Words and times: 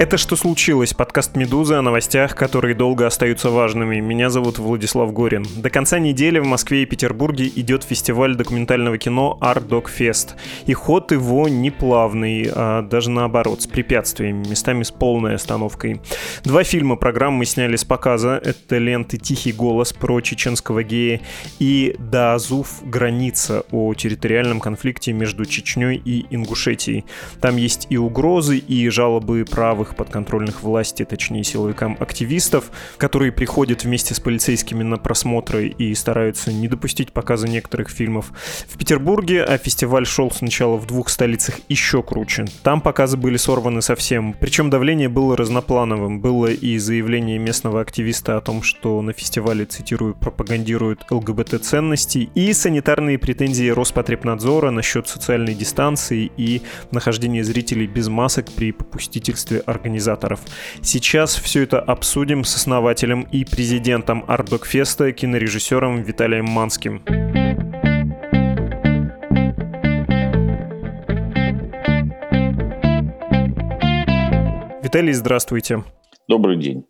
Это 0.00 0.16
«Что 0.16 0.34
случилось?» 0.34 0.94
Подкаст 0.94 1.36
«Медузы» 1.36 1.74
о 1.74 1.82
новостях, 1.82 2.34
которые 2.34 2.74
долго 2.74 3.06
остаются 3.06 3.50
важными. 3.50 4.00
Меня 4.00 4.30
зовут 4.30 4.58
Владислав 4.58 5.12
Горин. 5.12 5.44
До 5.58 5.68
конца 5.68 5.98
недели 5.98 6.38
в 6.38 6.46
Москве 6.46 6.84
и 6.84 6.86
Петербурге 6.86 7.52
идет 7.54 7.84
фестиваль 7.84 8.34
документального 8.34 8.96
кино 8.96 9.36
Art 9.42 9.68
Dog 9.68 9.88
Fest. 9.94 10.36
И 10.64 10.72
ход 10.72 11.12
его 11.12 11.48
не 11.48 11.70
плавный, 11.70 12.50
а 12.50 12.80
даже 12.80 13.10
наоборот, 13.10 13.60
с 13.60 13.66
препятствиями, 13.66 14.48
местами 14.48 14.84
с 14.84 14.90
полной 14.90 15.34
остановкой. 15.34 16.00
Два 16.44 16.64
фильма 16.64 16.96
программы 16.96 17.44
сняли 17.44 17.76
с 17.76 17.84
показа. 17.84 18.40
Это 18.42 18.78
ленты 18.78 19.18
«Тихий 19.18 19.52
голос» 19.52 19.92
про 19.92 20.22
чеченского 20.22 20.82
гея 20.82 21.20
и 21.58 21.94
«Даазуф. 21.98 22.82
Граница» 22.84 23.64
о 23.70 23.92
территориальном 23.92 24.60
конфликте 24.60 25.12
между 25.12 25.44
Чечней 25.44 26.00
и 26.02 26.24
Ингушетией. 26.30 27.04
Там 27.42 27.58
есть 27.58 27.86
и 27.90 27.98
угрозы, 27.98 28.56
и 28.56 28.88
жалобы 28.88 29.44
правых 29.44 29.89
новых 29.90 29.96
подконтрольных 29.96 30.62
власти, 30.62 31.04
точнее 31.04 31.44
силовикам 31.44 31.96
активистов, 32.00 32.70
которые 32.96 33.32
приходят 33.32 33.84
вместе 33.84 34.14
с 34.14 34.20
полицейскими 34.20 34.82
на 34.82 34.96
просмотры 34.96 35.68
и 35.68 35.94
стараются 35.94 36.52
не 36.52 36.68
допустить 36.68 37.12
показа 37.12 37.48
некоторых 37.48 37.90
фильмов. 37.90 38.32
В 38.68 38.78
Петербурге, 38.78 39.42
а 39.42 39.58
фестиваль 39.58 40.06
шел 40.06 40.30
сначала 40.30 40.76
в 40.76 40.86
двух 40.86 41.08
столицах 41.08 41.60
еще 41.68 42.02
круче. 42.02 42.46
Там 42.62 42.80
показы 42.80 43.16
были 43.16 43.36
сорваны 43.36 43.82
совсем. 43.82 44.34
Причем 44.34 44.70
давление 44.70 45.08
было 45.08 45.36
разноплановым. 45.36 46.20
Было 46.20 46.46
и 46.46 46.78
заявление 46.78 47.38
местного 47.38 47.80
активиста 47.80 48.36
о 48.36 48.40
том, 48.40 48.62
что 48.62 49.02
на 49.02 49.12
фестивале, 49.12 49.64
цитирую, 49.64 50.14
пропагандируют 50.14 51.10
ЛГБТ-ценности, 51.10 52.30
и 52.34 52.52
санитарные 52.52 53.18
претензии 53.18 53.68
Роспотребнадзора 53.70 54.70
насчет 54.70 55.08
социальной 55.08 55.54
дистанции 55.54 56.30
и 56.36 56.62
нахождения 56.90 57.44
зрителей 57.44 57.86
без 57.86 58.08
масок 58.08 58.50
при 58.52 58.72
попустительстве 58.72 59.58
организации 59.60 59.79
организаторов. 59.80 60.40
Сейчас 60.82 61.34
все 61.36 61.62
это 61.62 61.80
обсудим 61.80 62.44
с 62.44 62.54
основателем 62.54 63.22
и 63.32 63.44
президентом 63.44 64.24
Артдокфеста, 64.28 65.12
кинорежиссером 65.12 66.02
Виталием 66.02 66.44
Манским. 66.44 67.02
Виталий, 74.82 75.12
здравствуйте. 75.12 75.84
Добрый 76.28 76.56
день. 76.56 76.84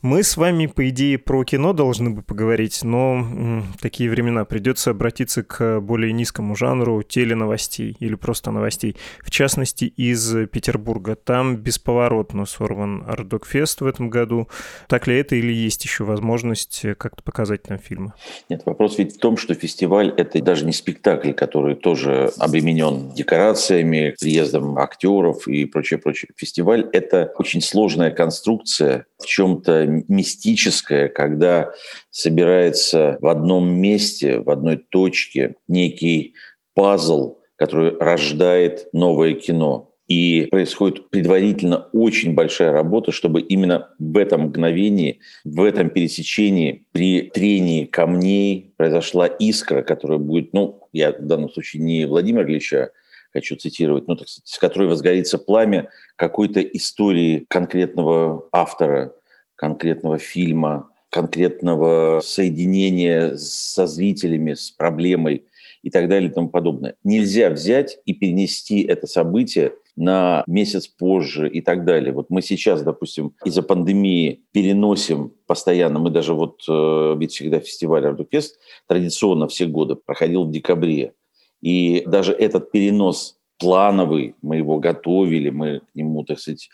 Мы 0.00 0.22
с 0.22 0.36
вами, 0.36 0.66
по 0.66 0.88
идее, 0.88 1.18
про 1.18 1.44
кино 1.44 1.72
должны 1.72 2.10
бы 2.10 2.22
поговорить, 2.22 2.80
но 2.82 3.14
м, 3.14 3.64
такие 3.80 4.10
времена 4.10 4.44
придется 4.44 4.90
обратиться 4.90 5.42
к 5.42 5.80
более 5.80 6.12
низкому 6.12 6.56
жанру 6.56 7.02
теленовостей 7.02 7.96
или 8.00 8.14
просто 8.14 8.50
новостей. 8.50 8.96
В 9.24 9.30
частности, 9.30 9.84
из 9.84 10.34
Петербурга. 10.48 11.14
Там 11.14 11.56
бесповоротно 11.56 12.46
сорван 12.46 13.04
Ардокфест 13.06 13.80
в 13.80 13.86
этом 13.86 14.10
году. 14.10 14.48
Так 14.88 15.06
ли 15.06 15.18
это 15.18 15.36
или 15.36 15.52
есть 15.52 15.84
еще 15.84 16.04
возможность 16.04 16.82
как-то 16.98 17.22
показать 17.22 17.68
нам 17.68 17.78
фильмы? 17.78 18.12
Нет, 18.48 18.62
вопрос 18.66 18.98
ведь 18.98 19.16
в 19.16 19.18
том, 19.18 19.36
что 19.36 19.54
фестиваль– 19.54 20.12
это 20.16 20.42
даже 20.42 20.64
не 20.64 20.72
спектакль, 20.72 21.32
который 21.32 21.74
тоже 21.74 22.30
обременен 22.38 23.12
декорациями, 23.12 24.14
приездом 24.20 24.78
актеров 24.78 25.46
и 25.48 25.64
прочее, 25.66 25.98
прочее. 25.98 26.30
Фестиваль– 26.36 26.88
это 26.92 27.32
очень 27.38 27.60
сложная 27.60 28.10
конструкция, 28.10 29.06
в 29.22 29.26
чем-то 29.26 29.86
мистическое, 30.08 31.08
когда 31.08 31.72
собирается 32.10 33.18
в 33.20 33.26
одном 33.26 33.72
месте, 33.72 34.40
в 34.40 34.50
одной 34.50 34.76
точке 34.76 35.56
некий 35.68 36.34
пазл, 36.74 37.38
который 37.56 37.96
рождает 37.98 38.88
новое 38.92 39.34
кино. 39.34 39.88
И 40.08 40.48
происходит 40.50 41.08
предварительно 41.10 41.88
очень 41.92 42.34
большая 42.34 42.72
работа, 42.72 43.12
чтобы 43.12 43.40
именно 43.40 43.88
в 43.98 44.18
этом 44.18 44.42
мгновении, 44.42 45.20
в 45.44 45.62
этом 45.62 45.88
пересечении, 45.88 46.84
при 46.92 47.30
трении 47.30 47.84
камней 47.86 48.74
произошла 48.76 49.26
искра, 49.26 49.82
которая 49.82 50.18
будет, 50.18 50.52
ну, 50.52 50.80
я 50.92 51.12
в 51.12 51.24
данном 51.24 51.50
случае 51.50 51.82
не 51.82 52.04
Владимира 52.04 52.44
Ильича 52.44 52.90
хочу 53.32 53.56
цитировать, 53.56 54.06
ну, 54.08 54.16
так 54.16 54.28
сказать, 54.28 54.48
с 54.48 54.58
которой 54.58 54.88
возгорится 54.88 55.38
пламя 55.38 55.88
какой-то 56.16 56.60
истории 56.60 57.46
конкретного 57.48 58.48
автора, 58.52 59.14
конкретного 59.62 60.18
фильма, 60.18 60.90
конкретного 61.08 62.20
соединения 62.20 63.36
со 63.36 63.86
зрителями, 63.86 64.54
с 64.54 64.72
проблемой 64.72 65.44
и 65.84 65.90
так 65.90 66.08
далее 66.08 66.28
и 66.28 66.32
тому 66.32 66.48
подобное. 66.48 66.96
Нельзя 67.04 67.48
взять 67.48 67.98
и 68.04 68.12
перенести 68.12 68.82
это 68.82 69.06
событие 69.06 69.74
на 69.94 70.42
месяц 70.48 70.88
позже 70.88 71.48
и 71.48 71.60
так 71.60 71.84
далее. 71.84 72.12
Вот 72.12 72.28
мы 72.28 72.42
сейчас, 72.42 72.82
допустим, 72.82 73.36
из-за 73.44 73.62
пандемии 73.62 74.42
переносим 74.50 75.32
постоянно, 75.46 76.00
мы 76.00 76.10
даже 76.10 76.34
вот, 76.34 76.64
э, 76.68 77.14
ведь 77.16 77.30
всегда 77.30 77.60
фестиваль 77.60 78.04
Ардукест 78.04 78.58
традиционно 78.88 79.46
все 79.46 79.66
годы 79.66 79.94
проходил 79.94 80.42
в 80.42 80.50
декабре. 80.50 81.12
И 81.60 82.02
даже 82.04 82.32
этот 82.32 82.72
перенос 82.72 83.38
плановый, 83.58 84.34
мы 84.42 84.56
его 84.56 84.80
готовили, 84.80 85.50
мы 85.50 85.82
к 85.92 85.94
нему, 85.94 86.24
так 86.24 86.40
сказать, 86.40 86.68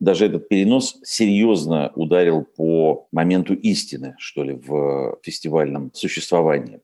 даже 0.00 0.26
этот 0.26 0.48
перенос 0.48 0.98
серьезно 1.02 1.92
ударил 1.94 2.44
по 2.44 3.08
моменту 3.12 3.54
истины, 3.54 4.14
что 4.18 4.44
ли, 4.44 4.54
в 4.54 5.18
фестивальном 5.22 5.90
существовании. 5.94 6.80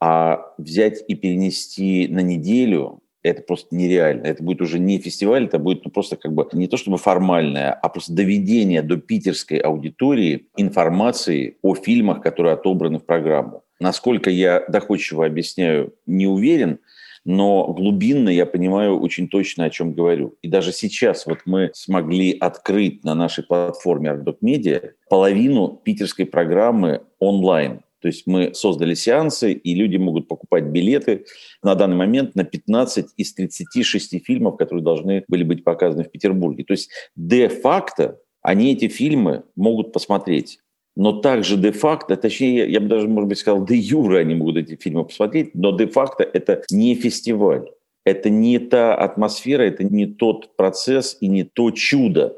А 0.00 0.52
взять 0.58 1.02
и 1.08 1.14
перенести 1.14 2.08
на 2.08 2.20
неделю 2.20 3.00
это 3.22 3.42
просто 3.42 3.74
нереально. 3.74 4.26
Это 4.26 4.42
будет 4.42 4.60
уже 4.60 4.78
не 4.78 4.98
фестиваль, 4.98 5.46
это 5.46 5.58
будет 5.58 5.84
ну, 5.84 5.90
просто 5.90 6.16
как 6.16 6.34
бы 6.34 6.46
не 6.52 6.68
то 6.68 6.76
чтобы 6.76 6.98
формальное, 6.98 7.72
а 7.72 7.88
просто 7.88 8.12
доведение 8.12 8.82
до 8.82 8.98
питерской 8.98 9.58
аудитории 9.58 10.48
информации 10.56 11.56
о 11.62 11.74
фильмах, 11.74 12.22
которые 12.22 12.52
отобраны 12.52 12.98
в 12.98 13.06
программу. 13.06 13.62
Насколько 13.80 14.28
я 14.30 14.62
доходчиво 14.68 15.24
объясняю, 15.24 15.94
не 16.06 16.26
уверен– 16.26 16.78
но 17.24 17.72
глубинно 17.72 18.28
я 18.28 18.46
понимаю 18.46 18.98
очень 18.98 19.28
точно, 19.28 19.64
о 19.64 19.70
чем 19.70 19.94
говорю. 19.94 20.36
И 20.42 20.48
даже 20.48 20.72
сейчас 20.72 21.26
вот 21.26 21.38
мы 21.46 21.70
смогли 21.74 22.36
открыть 22.38 23.04
на 23.04 23.14
нашей 23.14 23.44
платформе 23.44 24.10
Ardot 24.10 24.38
Media 24.42 24.90
половину 25.08 25.80
питерской 25.84 26.26
программы 26.26 27.02
онлайн. 27.18 27.80
То 28.00 28.08
есть 28.08 28.26
мы 28.26 28.52
создали 28.52 28.92
сеансы, 28.92 29.52
и 29.52 29.74
люди 29.74 29.96
могут 29.96 30.28
покупать 30.28 30.64
билеты 30.64 31.24
на 31.62 31.74
данный 31.74 31.96
момент 31.96 32.34
на 32.34 32.44
15 32.44 33.06
из 33.16 33.32
36 33.32 34.22
фильмов, 34.22 34.58
которые 34.58 34.84
должны 34.84 35.24
были 35.26 35.42
быть 35.42 35.64
показаны 35.64 36.04
в 36.04 36.10
Петербурге. 36.10 36.64
То 36.64 36.72
есть 36.72 36.90
де-факто 37.16 38.20
они 38.42 38.74
эти 38.74 38.88
фильмы 38.88 39.44
могут 39.56 39.94
посмотреть 39.94 40.58
но 40.96 41.12
также 41.12 41.56
де-факто, 41.56 42.16
точнее, 42.16 42.70
я 42.70 42.80
бы 42.80 42.86
даже, 42.86 43.08
может 43.08 43.28
быть, 43.28 43.38
сказал, 43.38 43.64
де-юра 43.64 44.18
они 44.18 44.34
могут 44.34 44.56
эти 44.56 44.76
фильмы 44.76 45.04
посмотреть, 45.04 45.54
но 45.54 45.76
де-факто 45.76 46.22
это 46.22 46.62
не 46.70 46.94
фестиваль. 46.94 47.68
Это 48.04 48.30
не 48.30 48.58
та 48.58 48.94
атмосфера, 48.94 49.62
это 49.62 49.82
не 49.82 50.06
тот 50.06 50.56
процесс 50.56 51.16
и 51.20 51.28
не 51.28 51.42
то 51.42 51.70
чудо. 51.70 52.36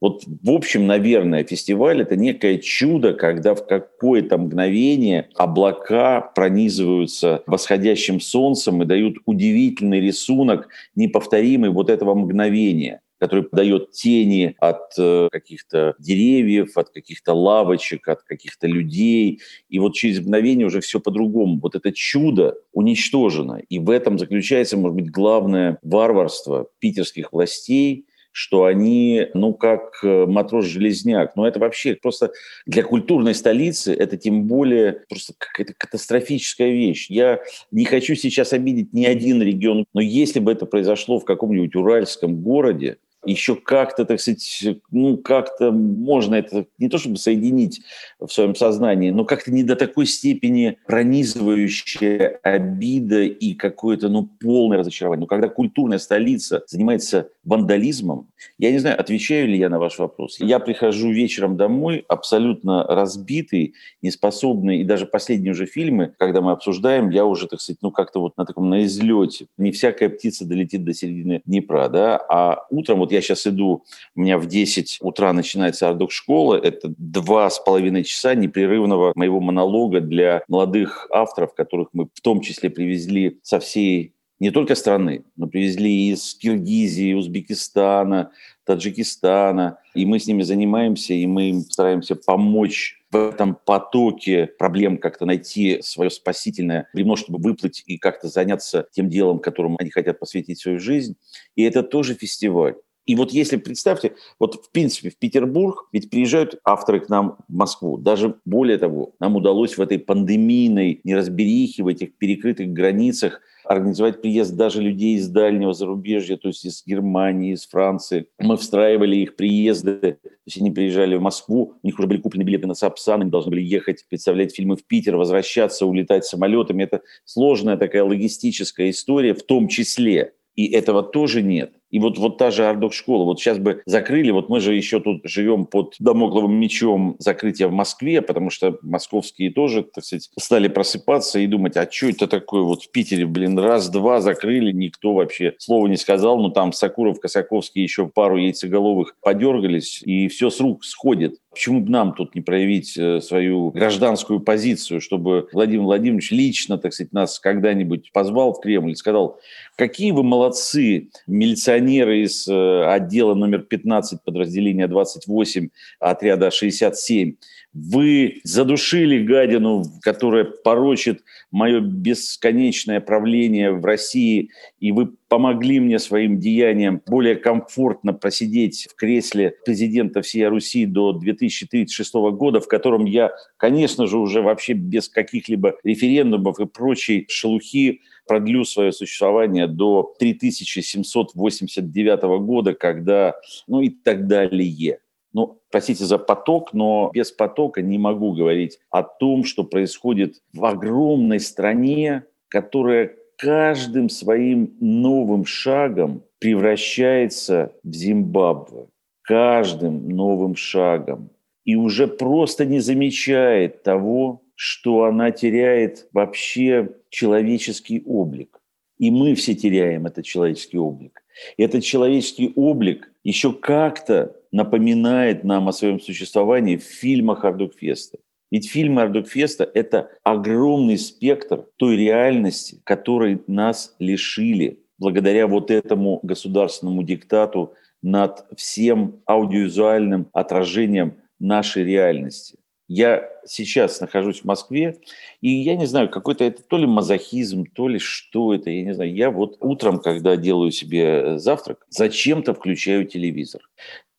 Вот, 0.00 0.22
в 0.26 0.50
общем, 0.50 0.86
наверное, 0.86 1.42
фестиваль– 1.42 2.00
это 2.02 2.14
некое 2.14 2.58
чудо, 2.58 3.14
когда 3.14 3.56
в 3.56 3.66
какое-то 3.66 4.38
мгновение 4.38 5.28
облака 5.34 6.20
пронизываются 6.20 7.42
восходящим 7.46 8.20
солнцем 8.20 8.80
и 8.80 8.86
дают 8.86 9.16
удивительный 9.26 10.00
рисунок, 10.00 10.68
неповторимый 10.94 11.70
вот 11.70 11.90
этого 11.90 12.14
мгновения 12.14 13.00
который 13.18 13.46
дает 13.52 13.92
тени 13.92 14.54
от 14.58 14.92
э, 14.98 15.28
каких-то 15.30 15.94
деревьев, 15.98 16.76
от 16.76 16.90
каких-то 16.90 17.34
лавочек, 17.34 18.08
от 18.08 18.22
каких-то 18.22 18.66
людей. 18.66 19.40
И 19.68 19.78
вот 19.78 19.94
через 19.94 20.20
мгновение 20.20 20.66
уже 20.66 20.80
все 20.80 21.00
по-другому. 21.00 21.58
Вот 21.60 21.74
это 21.74 21.92
чудо 21.92 22.56
уничтожено. 22.72 23.60
И 23.68 23.78
в 23.78 23.90
этом 23.90 24.18
заключается, 24.18 24.76
может 24.76 24.96
быть, 24.96 25.10
главное 25.10 25.78
варварство 25.82 26.68
питерских 26.78 27.32
властей, 27.32 28.06
что 28.38 28.66
они, 28.66 29.26
ну, 29.34 29.52
как 29.52 29.98
э, 30.04 30.26
матрос-железняк. 30.26 31.34
Но 31.34 31.48
это 31.48 31.58
вообще 31.58 31.96
просто 31.96 32.30
для 32.66 32.84
культурной 32.84 33.34
столицы 33.34 33.92
это 33.92 34.16
тем 34.16 34.44
более 34.44 35.02
просто 35.08 35.32
какая-то 35.36 35.74
катастрофическая 35.76 36.70
вещь. 36.70 37.10
Я 37.10 37.40
не 37.72 37.84
хочу 37.84 38.14
сейчас 38.14 38.52
обидеть 38.52 38.92
ни 38.92 39.04
один 39.06 39.42
регион, 39.42 39.86
но 39.92 40.00
если 40.00 40.38
бы 40.38 40.52
это 40.52 40.66
произошло 40.66 41.18
в 41.18 41.24
каком-нибудь 41.24 41.74
уральском 41.74 42.40
городе, 42.40 42.98
еще 43.30 43.56
как-то, 43.56 44.04
так 44.04 44.20
сказать, 44.20 44.66
ну, 44.90 45.16
как-то 45.18 45.70
можно 45.72 46.34
это 46.34 46.66
не 46.78 46.88
то 46.88 46.98
чтобы 46.98 47.16
соединить 47.16 47.82
в 48.18 48.28
своем 48.28 48.54
сознании, 48.54 49.10
но 49.10 49.24
как-то 49.24 49.52
не 49.52 49.62
до 49.62 49.76
такой 49.76 50.06
степени 50.06 50.78
пронизывающая 50.86 52.40
обида 52.42 53.22
и 53.22 53.54
какое-то, 53.54 54.08
ну, 54.08 54.28
полное 54.40 54.78
разочарование. 54.78 55.20
Но 55.20 55.26
когда 55.26 55.48
культурная 55.48 55.98
столица 55.98 56.62
занимается 56.66 57.28
вандализмом. 57.48 58.28
Я 58.58 58.70
не 58.70 58.78
знаю, 58.78 59.00
отвечаю 59.00 59.48
ли 59.48 59.58
я 59.58 59.70
на 59.70 59.78
ваш 59.78 59.98
вопрос. 59.98 60.38
Я 60.38 60.58
прихожу 60.58 61.10
вечером 61.10 61.56
домой 61.56 62.04
абсолютно 62.06 62.84
разбитый, 62.84 63.74
неспособный, 64.02 64.80
и 64.80 64.84
даже 64.84 65.06
последние 65.06 65.52
уже 65.52 65.64
фильмы, 65.64 66.12
когда 66.18 66.42
мы 66.42 66.52
обсуждаем, 66.52 67.08
я 67.08 67.24
уже, 67.24 67.46
так 67.46 67.60
сказать, 67.60 67.78
ну 67.80 67.90
как-то 67.90 68.20
вот 68.20 68.36
на 68.36 68.44
таком 68.44 68.68
на 68.68 68.84
излете. 68.84 69.46
Не 69.56 69.72
всякая 69.72 70.10
птица 70.10 70.44
долетит 70.46 70.84
до 70.84 70.92
середины 70.92 71.40
Днепра, 71.46 71.88
да, 71.88 72.18
а 72.28 72.66
утром, 72.70 72.98
вот 72.98 73.12
я 73.12 73.22
сейчас 73.22 73.46
иду, 73.46 73.84
у 74.14 74.20
меня 74.20 74.38
в 74.38 74.46
10 74.46 74.98
утра 75.00 75.32
начинается 75.32 75.88
ардок 75.88 76.12
школа, 76.12 76.56
это 76.56 76.92
два 76.98 77.48
с 77.48 77.58
половиной 77.58 78.04
часа 78.04 78.34
непрерывного 78.34 79.12
моего 79.14 79.40
монолога 79.40 80.00
для 80.00 80.42
молодых 80.48 81.08
авторов, 81.10 81.54
которых 81.54 81.88
мы 81.94 82.08
в 82.12 82.20
том 82.20 82.42
числе 82.42 82.68
привезли 82.68 83.38
со 83.42 83.58
всей 83.58 84.12
не 84.40 84.50
только 84.50 84.74
страны, 84.74 85.24
но 85.36 85.48
привезли 85.48 86.10
из 86.10 86.34
Киргизии, 86.34 87.14
Узбекистана, 87.14 88.30
Таджикистана. 88.64 89.78
И 89.94 90.06
мы 90.06 90.18
с 90.18 90.26
ними 90.26 90.42
занимаемся, 90.42 91.14
и 91.14 91.26
мы 91.26 91.50
им 91.50 91.60
стараемся 91.62 92.14
помочь 92.14 93.02
в 93.10 93.16
этом 93.16 93.56
потоке 93.64 94.46
проблем 94.46 94.98
как-то 94.98 95.24
найти 95.24 95.80
свое 95.82 96.10
спасительное 96.10 96.88
бревно, 96.92 97.16
чтобы 97.16 97.38
выплыть 97.40 97.82
и 97.86 97.96
как-то 97.96 98.28
заняться 98.28 98.86
тем 98.92 99.08
делом, 99.08 99.38
которому 99.38 99.76
они 99.80 99.90
хотят 99.90 100.20
посвятить 100.20 100.60
свою 100.60 100.78
жизнь. 100.78 101.16
И 101.56 101.62
это 101.62 101.82
тоже 101.82 102.14
фестиваль. 102.14 102.74
И 103.08 103.14
вот 103.14 103.32
если 103.32 103.56
представьте, 103.56 104.12
вот 104.38 104.66
в 104.66 104.70
принципе 104.70 105.08
в 105.08 105.16
Петербург 105.16 105.88
ведь 105.92 106.10
приезжают 106.10 106.60
авторы 106.62 107.00
к 107.00 107.08
нам 107.08 107.38
в 107.48 107.54
Москву. 107.54 107.96
Даже 107.96 108.34
более 108.44 108.76
того, 108.76 109.14
нам 109.18 109.34
удалось 109.34 109.78
в 109.78 109.80
этой 109.80 109.98
пандемийной 109.98 111.00
неразберихе, 111.04 111.82
в 111.82 111.88
этих 111.88 112.18
перекрытых 112.18 112.68
границах 112.68 113.40
организовать 113.64 114.20
приезд 114.20 114.54
даже 114.56 114.82
людей 114.82 115.16
из 115.16 115.28
дальнего 115.28 115.72
зарубежья, 115.72 116.36
то 116.36 116.48
есть 116.48 116.66
из 116.66 116.82
Германии, 116.86 117.54
из 117.54 117.66
Франции. 117.66 118.26
Мы 118.38 118.58
встраивали 118.58 119.16
их 119.16 119.36
приезды, 119.36 120.18
то 120.22 120.30
есть 120.44 120.60
они 120.60 120.70
приезжали 120.70 121.16
в 121.16 121.22
Москву, 121.22 121.74
у 121.82 121.86
них 121.86 121.98
уже 121.98 122.08
были 122.08 122.20
куплены 122.20 122.44
билеты 122.44 122.66
на 122.66 122.74
Сапсан, 122.74 123.22
они 123.22 123.30
должны 123.30 123.50
были 123.50 123.62
ехать, 123.62 124.04
представлять 124.08 124.54
фильмы 124.54 124.76
в 124.76 124.84
Питер, 124.84 125.16
возвращаться, 125.16 125.86
улетать 125.86 126.26
самолетами. 126.26 126.84
Это 126.84 127.00
сложная 127.24 127.78
такая 127.78 128.04
логистическая 128.04 128.90
история 128.90 129.32
в 129.32 129.42
том 129.42 129.68
числе. 129.68 130.34
И 130.56 130.66
этого 130.66 131.02
тоже 131.02 131.40
нет. 131.40 131.72
И 131.90 131.98
вот, 131.98 132.18
вот 132.18 132.38
та 132.38 132.50
же 132.50 132.66
Ардок 132.66 132.92
школа, 132.92 133.24
вот 133.24 133.40
сейчас 133.40 133.58
бы 133.58 133.82
закрыли, 133.86 134.30
вот 134.30 134.48
мы 134.48 134.60
же 134.60 134.74
еще 134.74 135.00
тут 135.00 135.22
живем 135.24 135.66
под 135.66 135.94
домокловым 135.98 136.54
мечом 136.54 137.16
закрытия 137.18 137.68
в 137.68 137.72
Москве, 137.72 138.20
потому 138.22 138.50
что 138.50 138.78
московские 138.82 139.52
тоже, 139.52 139.82
так 139.82 140.04
сказать, 140.04 140.30
стали 140.38 140.68
просыпаться 140.68 141.38
и 141.38 141.46
думать, 141.46 141.76
а 141.76 141.88
что 141.90 142.08
это 142.08 142.26
такое? 142.26 142.62
Вот 142.62 142.82
в 142.82 142.90
Питере, 142.90 143.26
блин, 143.26 143.58
раз-два 143.58 144.20
закрыли, 144.20 144.72
никто 144.72 145.14
вообще 145.14 145.54
слова 145.58 145.86
не 145.86 145.96
сказал, 145.96 146.38
ну 146.38 146.50
там 146.50 146.72
Сакуров, 146.72 147.20
Косаковский 147.20 147.82
еще 147.82 148.06
пару 148.06 148.36
яйцеголовых 148.36 149.16
подергались, 149.22 150.02
и 150.02 150.28
все 150.28 150.50
с 150.50 150.60
рук 150.60 150.84
сходит. 150.84 151.36
Почему 151.50 151.80
бы 151.80 151.90
нам 151.90 152.14
тут 152.14 152.34
не 152.34 152.42
проявить 152.42 152.96
э, 152.98 153.20
свою 153.20 153.70
гражданскую 153.70 154.40
позицию, 154.40 155.00
чтобы 155.00 155.48
Владимир 155.52 155.84
Владимирович 155.84 156.30
лично, 156.30 156.76
так 156.76 156.92
сказать, 156.92 157.12
нас 157.12 157.40
когда-нибудь 157.40 158.12
позвал 158.12 158.52
в 158.52 158.60
Кремль 158.60 158.92
и 158.92 158.94
сказал, 158.94 159.40
какие 159.74 160.10
вы 160.10 160.22
молодцы, 160.22 161.08
милиционеры 161.26 162.20
из 162.20 162.46
э, 162.46 162.84
отдела 162.84 163.34
номер 163.34 163.62
15 163.62 164.22
подразделения 164.22 164.88
28 164.88 165.68
отряда 166.00 166.50
67, 166.50 167.34
вы 167.72 168.40
задушили 168.44 169.22
гадину, 169.22 169.84
которая 170.02 170.44
порочит 170.44 171.22
мое 171.50 171.80
бесконечное 171.80 173.00
правление 173.00 173.72
в 173.72 173.84
России, 173.84 174.50
и 174.80 174.92
вы 174.92 175.14
помогли 175.28 175.80
мне 175.80 175.98
своим 175.98 176.38
деянием 176.38 177.02
более 177.06 177.36
комфортно 177.36 178.12
просидеть 178.12 178.88
в 178.90 178.94
кресле 178.94 179.54
президента 179.64 180.22
всей 180.22 180.46
Руси 180.46 180.86
до 180.86 181.12
2036 181.12 182.14
года, 182.32 182.60
в 182.60 182.68
котором 182.68 183.04
я, 183.04 183.32
конечно 183.56 184.06
же, 184.06 184.18
уже 184.18 184.42
вообще 184.42 184.72
без 184.72 185.08
каких-либо 185.08 185.76
референдумов 185.84 186.58
и 186.60 186.66
прочей 186.66 187.26
шелухи 187.28 188.00
продлю 188.26 188.64
свое 188.64 188.92
существование 188.92 189.66
до 189.66 190.14
3789 190.18 192.22
года, 192.42 192.74
когда, 192.74 193.34
ну 193.66 193.80
и 193.80 193.90
так 193.90 194.26
далее. 194.26 195.00
Ну, 195.34 195.60
простите 195.70 196.04
за 196.04 196.18
поток, 196.18 196.72
но 196.72 197.10
без 197.12 197.32
потока 197.32 197.82
не 197.82 197.98
могу 197.98 198.32
говорить 198.32 198.78
о 198.90 199.02
том, 199.02 199.44
что 199.44 199.62
происходит 199.62 200.36
в 200.54 200.64
огромной 200.64 201.38
стране, 201.38 202.24
которая 202.48 203.14
каждым 203.38 204.08
своим 204.08 204.76
новым 204.80 205.46
шагом 205.46 206.22
превращается 206.40 207.72
в 207.82 207.94
Зимбабве. 207.94 208.88
Каждым 209.22 210.08
новым 210.08 210.56
шагом. 210.56 211.30
И 211.64 211.76
уже 211.76 212.08
просто 212.08 212.64
не 212.64 212.80
замечает 212.80 213.82
того, 213.82 214.42
что 214.54 215.04
она 215.04 215.30
теряет 215.30 216.08
вообще 216.12 216.88
человеческий 217.10 218.02
облик. 218.04 218.60
И 218.98 219.10
мы 219.10 219.34
все 219.34 219.54
теряем 219.54 220.06
этот 220.06 220.24
человеческий 220.24 220.78
облик. 220.78 221.22
И 221.56 221.62
этот 221.62 221.84
человеческий 221.84 222.52
облик 222.56 223.12
еще 223.22 223.52
как-то 223.52 224.34
напоминает 224.50 225.44
нам 225.44 225.68
о 225.68 225.72
своем 225.72 226.00
существовании 226.00 226.76
в 226.76 226.82
фильмах 226.82 227.44
Ардукфеста. 227.44 228.18
Ведь 228.50 228.68
фильмы 228.70 229.02
Ардукфеста– 229.02 229.68
это 229.74 230.10
огромный 230.22 230.98
спектр 230.98 231.66
той 231.76 231.96
реальности, 231.96 232.80
которой 232.84 233.42
нас 233.46 233.94
лишили 233.98 234.80
благодаря 234.98 235.46
вот 235.46 235.70
этому 235.70 236.20
государственному 236.22 237.02
диктату 237.02 237.74
над 238.02 238.46
всем 238.56 239.20
аудиовизуальным 239.26 240.28
отражением 240.32 241.16
нашей 241.38 241.84
реальности. 241.84 242.58
Я 242.90 243.28
сейчас 243.44 244.00
нахожусь 244.00 244.40
в 244.40 244.44
Москве, 244.44 244.98
и 245.42 245.50
я 245.50 245.76
не 245.76 245.84
знаю, 245.84 246.08
какой-то 246.08 246.44
это 246.44 246.62
то 246.62 246.78
ли 246.78 246.86
мазохизм, 246.86 247.66
то 247.66 247.86
ли 247.86 247.98
что 247.98 248.54
это, 248.54 248.70
я 248.70 248.82
не 248.82 248.94
знаю. 248.94 249.14
Я 249.14 249.30
вот 249.30 249.58
утром, 249.60 249.98
когда 249.98 250.36
делаю 250.36 250.70
себе 250.70 251.38
завтрак, 251.38 251.84
зачем-то 251.90 252.54
включаю 252.54 253.04
телевизор. 253.04 253.60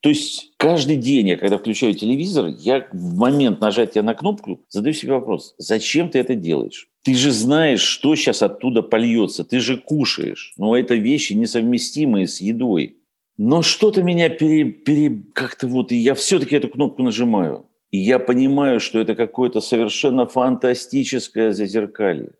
То 0.01 0.09
есть 0.09 0.53
каждый 0.57 0.95
день 0.95 1.29
я, 1.29 1.37
когда 1.37 1.57
включаю 1.57 1.93
телевизор, 1.93 2.47
я 2.47 2.87
в 2.93 3.17
момент 3.17 3.59
нажатия 3.59 4.01
на 4.01 4.13
кнопку 4.13 4.61
задаю 4.69 4.93
себе 4.93 5.13
вопрос, 5.13 5.55
зачем 5.57 6.09
ты 6.09 6.19
это 6.19 6.35
делаешь? 6.35 6.87
Ты 7.03 7.15
же 7.15 7.31
знаешь, 7.31 7.81
что 7.81 8.15
сейчас 8.15 8.41
оттуда 8.41 8.81
польется, 8.81 9.43
ты 9.43 9.59
же 9.59 9.77
кушаешь. 9.77 10.53
Но 10.57 10.75
это 10.77 10.95
вещи 10.95 11.33
несовместимые 11.33 12.27
с 12.27 12.39
едой. 12.39 12.97
Но 13.37 13.61
что-то 13.61 14.03
меня 14.03 14.29
пере, 14.29 14.65
пере, 14.65 15.23
как-то 15.33 15.67
вот, 15.67 15.91
и 15.91 15.95
я 15.95 16.13
все-таки 16.13 16.55
эту 16.55 16.67
кнопку 16.69 17.03
нажимаю. 17.03 17.65
И 17.91 17.97
я 17.97 18.19
понимаю, 18.19 18.79
что 18.79 18.99
это 18.99 19.15
какое-то 19.15 19.61
совершенно 19.61 20.27
фантастическое 20.27 21.53
зазеркалье. 21.53 22.31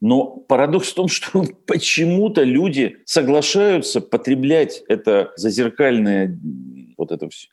Но 0.00 0.26
парадокс 0.26 0.88
в 0.88 0.94
том, 0.94 1.08
что 1.08 1.44
почему-то 1.66 2.42
люди 2.42 2.96
соглашаются 3.04 4.00
потреблять 4.00 4.82
это 4.88 5.32
зазеркальное 5.36 6.38
вот 6.98 7.12
это 7.12 7.28
все, 7.28 7.48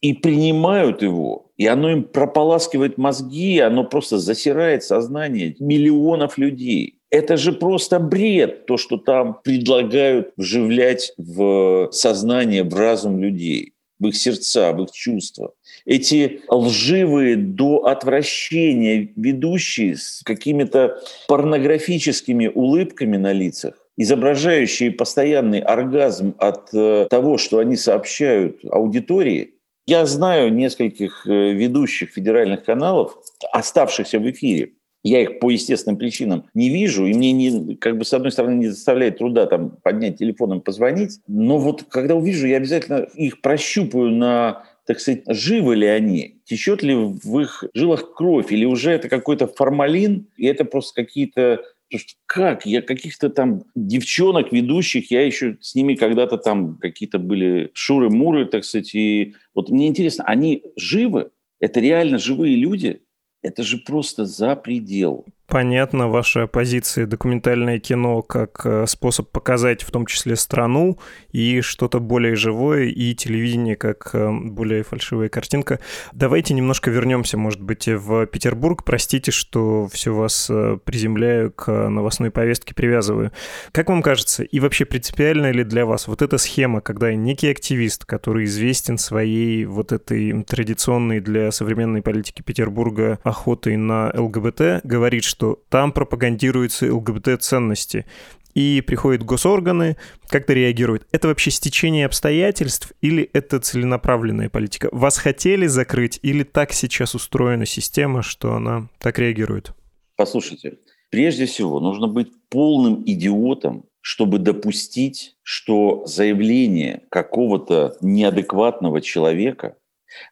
и 0.00 0.12
принимают 0.12 1.02
его, 1.02 1.50
и 1.56 1.66
оно 1.66 1.90
им 1.90 2.04
прополаскивает 2.04 2.96
мозги, 2.96 3.58
оно 3.58 3.84
просто 3.84 4.18
засирает 4.18 4.84
сознание 4.84 5.56
миллионов 5.58 6.38
людей. 6.38 7.00
Это 7.10 7.36
же 7.36 7.52
просто 7.52 8.00
бред, 8.00 8.66
то, 8.66 8.76
что 8.76 8.96
там 8.96 9.38
предлагают 9.44 10.32
вживлять 10.36 11.12
в 11.16 11.90
сознание, 11.92 12.64
в 12.64 12.74
разум 12.74 13.20
людей 13.20 13.74
в 13.98 14.08
их 14.08 14.16
сердца, 14.16 14.72
в 14.72 14.82
их 14.82 14.90
чувства. 14.92 15.54
Эти 15.84 16.42
лживые 16.48 17.36
до 17.36 17.86
отвращения 17.86 19.12
ведущие 19.16 19.96
с 19.96 20.22
какими-то 20.24 21.00
порнографическими 21.28 22.48
улыбками 22.48 23.16
на 23.16 23.32
лицах, 23.32 23.74
изображающие 23.96 24.90
постоянный 24.90 25.60
оргазм 25.60 26.34
от 26.38 26.72
э, 26.74 27.06
того, 27.10 27.38
что 27.38 27.58
они 27.58 27.76
сообщают 27.76 28.60
аудитории. 28.70 29.54
Я 29.86 30.06
знаю 30.06 30.52
нескольких 30.52 31.26
э, 31.26 31.52
ведущих 31.52 32.10
федеральных 32.10 32.64
каналов, 32.64 33.16
оставшихся 33.52 34.18
в 34.18 34.30
эфире, 34.30 34.72
я 35.04 35.20
их 35.20 35.38
по 35.38 35.50
естественным 35.50 35.98
причинам 35.98 36.46
не 36.54 36.70
вижу, 36.70 37.04
и 37.04 37.12
мне 37.12 37.32
не, 37.32 37.76
как 37.76 37.98
бы 37.98 38.06
с 38.06 38.14
одной 38.14 38.32
стороны 38.32 38.54
не 38.54 38.68
заставляет 38.68 39.18
труда 39.18 39.46
там 39.46 39.76
поднять 39.82 40.18
телефон 40.18 40.54
и 40.54 40.60
позвонить, 40.60 41.20
но 41.28 41.58
вот 41.58 41.84
когда 41.90 42.14
увижу, 42.14 42.46
я 42.46 42.56
обязательно 42.56 43.06
их 43.14 43.42
прощупаю 43.42 44.10
на 44.10 44.64
так 44.86 45.00
сказать, 45.00 45.22
живы 45.26 45.76
ли 45.76 45.86
они, 45.86 46.42
течет 46.44 46.82
ли 46.82 46.94
в 46.94 47.40
их 47.40 47.64
жилах 47.72 48.12
кровь, 48.14 48.52
или 48.52 48.66
уже 48.66 48.92
это 48.92 49.08
какой-то 49.08 49.46
формалин, 49.46 50.26
и 50.36 50.46
это 50.46 50.66
просто 50.66 51.02
какие-то 51.02 51.62
Потому 51.94 52.08
что 52.08 52.18
как? 52.26 52.66
Я 52.66 52.82
каких-то 52.82 53.30
там 53.30 53.62
девчонок, 53.76 54.50
ведущих, 54.50 55.12
я 55.12 55.24
еще 55.24 55.58
с 55.60 55.76
ними 55.76 55.94
когда-то 55.94 56.38
там 56.38 56.76
какие-то 56.78 57.20
были 57.20 57.70
шуры-муры, 57.72 58.46
так 58.46 58.64
сказать. 58.64 58.96
И 58.96 59.36
вот 59.54 59.70
мне 59.70 59.86
интересно, 59.86 60.24
они 60.24 60.64
живы? 60.74 61.30
Это 61.60 61.78
реально 61.78 62.18
живые 62.18 62.56
люди? 62.56 63.02
Это 63.42 63.62
же 63.62 63.78
просто 63.78 64.24
за 64.24 64.56
предел. 64.56 65.24
Понятна 65.46 66.08
ваша 66.08 66.46
позиция 66.46 67.06
документальное 67.06 67.78
кино 67.78 68.22
как 68.22 68.62
э, 68.64 68.86
способ 68.86 69.30
показать 69.30 69.82
в 69.82 69.90
том 69.90 70.06
числе 70.06 70.36
страну 70.36 70.98
и 71.32 71.60
что-то 71.60 72.00
более 72.00 72.34
живое, 72.34 72.84
и 72.84 73.14
телевидение 73.14 73.76
как 73.76 74.10
э, 74.14 74.30
более 74.32 74.84
фальшивая 74.84 75.28
картинка. 75.28 75.80
Давайте 76.12 76.54
немножко 76.54 76.90
вернемся, 76.90 77.36
может 77.36 77.60
быть, 77.60 77.86
в 77.86 78.26
Петербург. 78.26 78.84
Простите, 78.84 79.32
что 79.32 79.86
все 79.92 80.14
вас 80.14 80.48
э, 80.48 80.78
приземляю 80.82 81.52
к 81.52 81.70
новостной 81.90 82.30
повестке, 82.30 82.74
привязываю. 82.74 83.30
Как 83.70 83.90
вам 83.90 84.02
кажется, 84.02 84.44
и 84.44 84.60
вообще 84.60 84.86
принципиально 84.86 85.50
ли 85.52 85.62
для 85.62 85.84
вас 85.84 86.08
вот 86.08 86.22
эта 86.22 86.38
схема, 86.38 86.80
когда 86.80 87.14
некий 87.14 87.50
активист, 87.50 88.06
который 88.06 88.46
известен 88.46 88.96
своей 88.96 89.66
вот 89.66 89.92
этой 89.92 90.42
традиционной 90.44 91.20
для 91.20 91.52
современной 91.52 92.00
политики 92.00 92.40
Петербурга 92.40 93.18
охотой 93.24 93.76
на 93.76 94.10
ЛГБТ, 94.14 94.80
говорит, 94.84 95.24
что 95.34 95.60
там 95.68 95.90
пропагандируются 95.90 96.94
ЛГБТ-ценности, 96.94 98.06
и 98.54 98.80
приходят 98.86 99.24
госорганы, 99.24 99.96
как-то 100.28 100.52
реагируют. 100.52 101.08
Это 101.10 101.26
вообще 101.26 101.50
стечение 101.50 102.06
обстоятельств 102.06 102.92
или 103.00 103.28
это 103.32 103.58
целенаправленная 103.58 104.48
политика? 104.48 104.88
Вас 104.92 105.18
хотели 105.18 105.66
закрыть 105.66 106.20
или 106.22 106.44
так 106.44 106.72
сейчас 106.72 107.16
устроена 107.16 107.66
система, 107.66 108.22
что 108.22 108.54
она 108.54 108.88
так 109.00 109.18
реагирует? 109.18 109.72
Послушайте, 110.14 110.78
прежде 111.10 111.46
всего 111.46 111.80
нужно 111.80 112.06
быть 112.06 112.28
полным 112.48 113.02
идиотом, 113.04 113.86
чтобы 114.00 114.38
допустить, 114.38 115.36
что 115.42 116.06
заявление 116.06 117.02
какого-то 117.10 117.96
неадекватного 118.00 119.00
человека, 119.00 119.78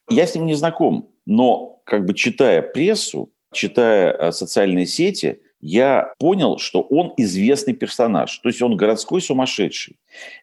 я 0.09 0.28
с 0.28 0.37
ним 0.37 0.47
не 0.47 0.54
знаком, 0.54 1.11
но 1.26 1.82
как 1.85 2.06
бы 2.06 2.14
читая 2.14 2.62
прессу, 2.62 3.32
читая 3.52 4.12
э, 4.12 4.32
социальные 4.32 4.87
сети, 4.87 5.40
я 5.61 6.14
понял, 6.18 6.59
что 6.59 6.82
он 6.82 7.14
известный 7.16 7.73
персонаж, 7.73 8.37
то 8.38 8.49
есть 8.49 8.61
он 8.61 8.76
городской 8.76 9.23
сумасшедший. 9.23 9.97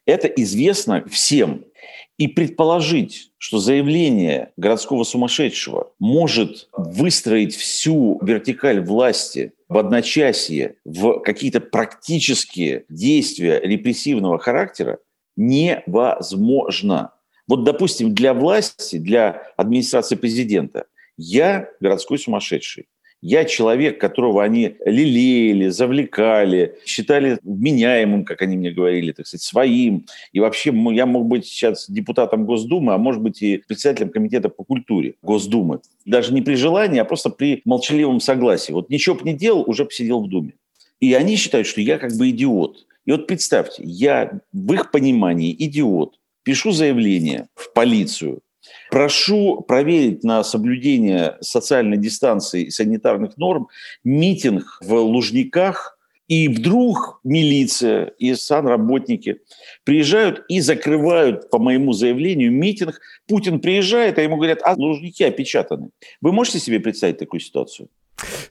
Это 0.06 0.28
известно 0.28 1.04
всем. 1.10 1.66
И 2.18 2.28
предположить, 2.28 3.32
что 3.38 3.60
заявление 3.60 4.52
городского 4.58 5.04
сумасшедшего 5.04 5.94
может 6.00 6.68
выстроить 6.74 7.56
всю 7.56 8.20
вертикаль 8.22 8.82
власти 8.82 9.54
в 9.70 9.78
одночасье 9.78 10.76
в 10.84 11.20
какие-то 11.20 11.62
практические 11.62 12.86
действия 12.90 13.62
репрессивного 13.62 14.38
характера 14.38 15.00
невозможно. 15.38 17.14
Вот, 17.48 17.64
допустим, 17.64 18.14
для 18.14 18.34
власти, 18.34 18.98
для 18.98 19.44
администрации 19.56 20.16
президента 20.16 20.86
я 21.18 21.70
городской 21.80 22.20
сумасшедший. 22.20 22.88
Я 23.22 23.44
человек, 23.44 24.00
которого 24.00 24.44
они 24.44 24.76
лелеяли, 24.86 25.68
завлекали, 25.68 26.78
считали 26.86 27.38
вменяемым, 27.44 28.24
как 28.24 28.42
они 28.42 28.56
мне 28.56 28.72
говорили, 28.72 29.12
так 29.12 29.28
сказать, 29.28 29.44
своим. 29.44 30.06
И 30.32 30.40
вообще 30.40 30.74
я 30.94 31.06
мог 31.06 31.26
быть 31.26 31.46
сейчас 31.46 31.90
депутатом 31.90 32.46
Госдумы, 32.46 32.94
а 32.94 32.98
может 32.98 33.22
быть 33.22 33.42
и 33.42 33.62
председателем 33.68 34.10
комитета 34.10 34.48
по 34.48 34.64
культуре 34.64 35.16
Госдумы. 35.22 35.82
Даже 36.06 36.34
не 36.34 36.42
при 36.42 36.56
желании, 36.56 37.00
а 37.00 37.06
просто 37.06 37.30
при 37.30 37.62
молчаливом 37.66 38.22
согласии. 38.22 38.72
Вот 38.72 38.90
ничего 38.90 39.16
бы 39.16 39.24
не 39.26 39.34
делал, 39.34 39.64
уже 39.68 39.84
посидел 39.84 40.24
в 40.24 40.30
Думе. 40.30 40.54
И 41.02 41.14
они 41.14 41.36
считают, 41.36 41.68
что 41.68 41.82
я 41.82 41.98
как 41.98 42.14
бы 42.14 42.30
идиот. 42.30 42.86
И 43.06 43.12
вот 43.12 43.28
представьте, 43.28 43.84
я 43.84 44.40
в 44.54 44.74
их 44.74 44.92
понимании 44.92 45.56
идиот. 45.58 46.20
Пишу 46.44 46.72
заявление 46.72 47.48
в 47.56 47.74
полицию, 47.74 48.42
Прошу 48.92 49.62
проверить 49.62 50.24
на 50.24 50.44
соблюдение 50.44 51.38
социальной 51.42 51.98
дистанции 51.98 52.64
и 52.64 52.72
санитарных 52.72 53.38
норм 53.38 53.68
митинг 54.04 54.80
в 54.82 54.94
Лужниках, 54.94 55.98
и 56.28 56.48
вдруг 56.48 57.20
милиция 57.24 58.14
и 58.20 58.36
санработники 58.36 59.40
приезжают 59.84 60.46
и 60.48 60.62
закрывают, 60.62 61.50
по 61.50 61.58
моему 61.58 61.94
заявлению, 61.94 62.52
митинг. 62.52 63.02
Путин 63.28 63.60
приезжает, 63.60 64.20
а 64.20 64.22
ему 64.22 64.38
говорят, 64.38 64.60
а 64.64 64.76
Лужники 64.76 65.24
опечатаны. 65.24 65.90
Вы 66.22 66.32
можете 66.32 66.60
себе 66.60 66.80
представить 66.80 67.18
такую 67.18 67.40
ситуацию? 67.40 67.90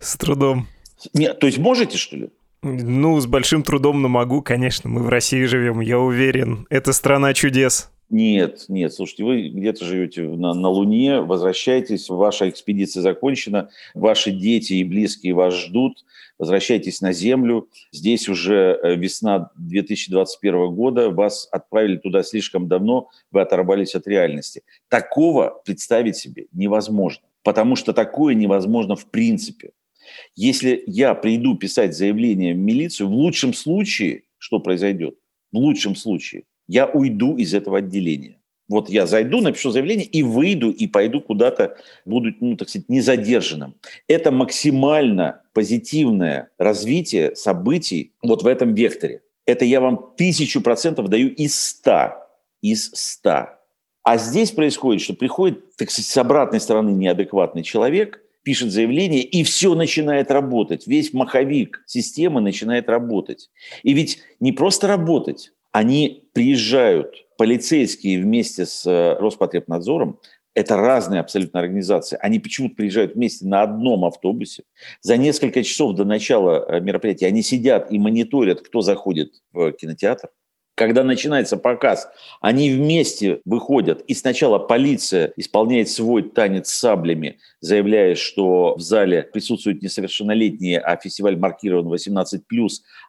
С 0.01 0.17
трудом. 0.17 0.67
Нет, 1.15 1.39
то 1.39 1.47
есть 1.47 1.59
можете, 1.59 1.97
что 1.99 2.17
ли? 2.17 2.31
Ну, 2.63 3.21
с 3.21 3.27
большим 3.27 3.63
трудом, 3.63 4.03
но 4.03 4.09
могу, 4.09 4.43
конечно. 4.43 4.91
Мы 4.91 5.05
в 5.05 5.09
России 5.09 5.45
живем, 5.45 5.79
я 5.81 6.01
уверен. 6.01 6.67
Это 6.71 6.93
страна 6.93 7.33
чудес. 7.33 7.93
Нет, 8.11 8.65
нет, 8.69 8.95
слушайте, 8.95 9.23
вы 9.23 9.49
где-то 9.49 9.85
живете 9.85 10.23
на, 10.23 10.55
на 10.55 10.69
Луне, 10.71 11.21
возвращайтесь, 11.21 12.09
ваша 12.09 12.49
экспедиция 12.49 13.03
закончена, 13.03 13.69
ваши 13.93 14.31
дети 14.31 14.75
и 14.75 14.85
близкие 14.85 15.35
вас 15.35 15.53
ждут, 15.55 16.07
возвращайтесь 16.39 17.03
на 17.03 17.13
Землю. 17.13 17.69
Здесь 17.93 18.31
уже 18.31 18.81
э, 18.83 18.95
весна 18.95 19.51
2021 19.57 20.75
года, 20.75 21.11
вас 21.11 21.49
отправили 21.53 21.99
туда 21.99 22.23
слишком 22.23 22.67
давно, 22.67 23.11
вы 23.31 23.43
оторвались 23.43 23.95
от 23.95 24.07
реальности. 24.07 24.63
Такого 24.89 25.61
представить 25.67 26.17
себе 26.17 26.47
невозможно, 26.53 27.27
потому 27.43 27.77
что 27.77 27.93
такое 27.93 28.35
невозможно 28.35 28.97
в 28.97 29.05
принципе. 29.11 29.73
Если 30.35 30.83
я 30.87 31.15
приду 31.15 31.57
писать 31.57 31.95
заявление 31.95 32.55
в 32.55 32.59
милицию, 32.59 33.09
в 33.09 33.13
лучшем 33.13 33.53
случае, 33.53 34.23
что 34.39 34.61
произойдет? 34.61 35.19
В 35.53 35.59
лучшем 35.59 35.95
случае– 35.95 36.45
я 36.69 36.87
уйду 36.87 37.37
из 37.37 37.55
этого 37.55 37.79
отделения. 37.79 38.39
Вот 38.69 38.91
я 38.91 39.07
зайду, 39.07 39.41
напишу 39.41 39.71
заявление 39.71 40.07
и 40.07 40.23
выйду, 40.23 40.71
и 40.71 40.87
пойду 40.87 41.23
куда-то, 41.23 41.79
буду, 42.05 42.35
ну, 42.41 42.55
так 42.55 42.69
сказать, 42.69 42.89
незадержанным. 42.91 43.75
Это 44.07 44.31
максимально 44.31 45.41
позитивное 45.55 46.51
развитие 46.59 47.35
событий 47.35 48.13
вот 48.23 48.43
в 48.43 48.47
этом 48.47 48.75
векторе. 48.75 49.23
Это 49.47 49.65
я 49.65 49.81
вам 49.81 50.13
тысячу 50.19 50.61
процентов 50.61 51.09
даю 51.09 51.29
из 51.31 51.59
ста. 51.59 52.29
Из 52.61 52.91
ста. 52.93 53.59
А 54.03 54.19
здесь 54.19 54.51
происходит, 54.51 55.03
что 55.03 55.15
приходит, 55.15 55.77
так 55.77 55.91
сказать, 55.91 56.11
с 56.11 56.17
обратной 56.19 56.61
стороны 56.61 56.91
неадекватный 56.91 57.63
человек, 57.63 58.21
пишет 58.43 58.71
заявление, 58.71 59.23
и 59.23 59.43
все 59.45 59.75
начинает 59.75 60.31
работать. 60.31 60.87
Весь 60.87 61.15
маховик 61.15 61.83
системы 61.87 62.41
начинает 62.41 62.89
работать. 62.89 63.51
И 63.83 63.95
ведь 63.95 64.19
не 64.41 64.53
просто 64.53 64.87
работать, 64.87 65.53
они 65.73 66.29
приезжают, 66.33 67.27
полицейские 67.37 68.21
вместе 68.21 68.67
с 68.67 68.85
э, 68.87 69.17
Роспотребнадзором, 69.19 70.19
это 70.55 70.77
разные 70.77 71.21
абсолютно 71.21 71.61
организации. 71.61 72.19
Они 72.21 72.41
почему-то 72.41 72.75
приезжают 72.75 73.15
вместе 73.15 73.47
на 73.47 73.63
одном 73.63 74.05
автобусе. 74.05 74.65
За 75.03 75.17
несколько 75.17 75.63
часов 75.63 75.95
до 75.95 76.05
начала 76.05 76.67
э, 76.69 76.81
мероприятия 76.81 77.27
они 77.27 77.43
сидят 77.43 77.93
и 77.93 77.99
мониторят, 77.99 78.61
кто 78.61 78.81
заходит 78.81 79.35
в 79.53 79.73
кинотеатр 79.73 80.31
когда 80.79 81.03
начинается 81.03 81.57
показ, 81.57 82.09
они 82.41 82.71
вместе 82.71 83.41
выходят, 83.45 84.03
и 84.07 84.15
сначала 84.15 84.61
полиция 84.61 85.33
исполняет 85.37 85.89
свой 85.89 86.23
танец 86.23 86.69
саблями, 86.69 87.39
заявляя, 87.61 88.15
что 88.15 88.77
в 88.77 88.81
зале 88.81 89.25
присутствуют 89.25 89.83
несовершеннолетние, 89.83 90.79
а 90.79 90.97
фестиваль 90.97 91.37
маркирован 91.37 91.93
18+, 91.93 92.41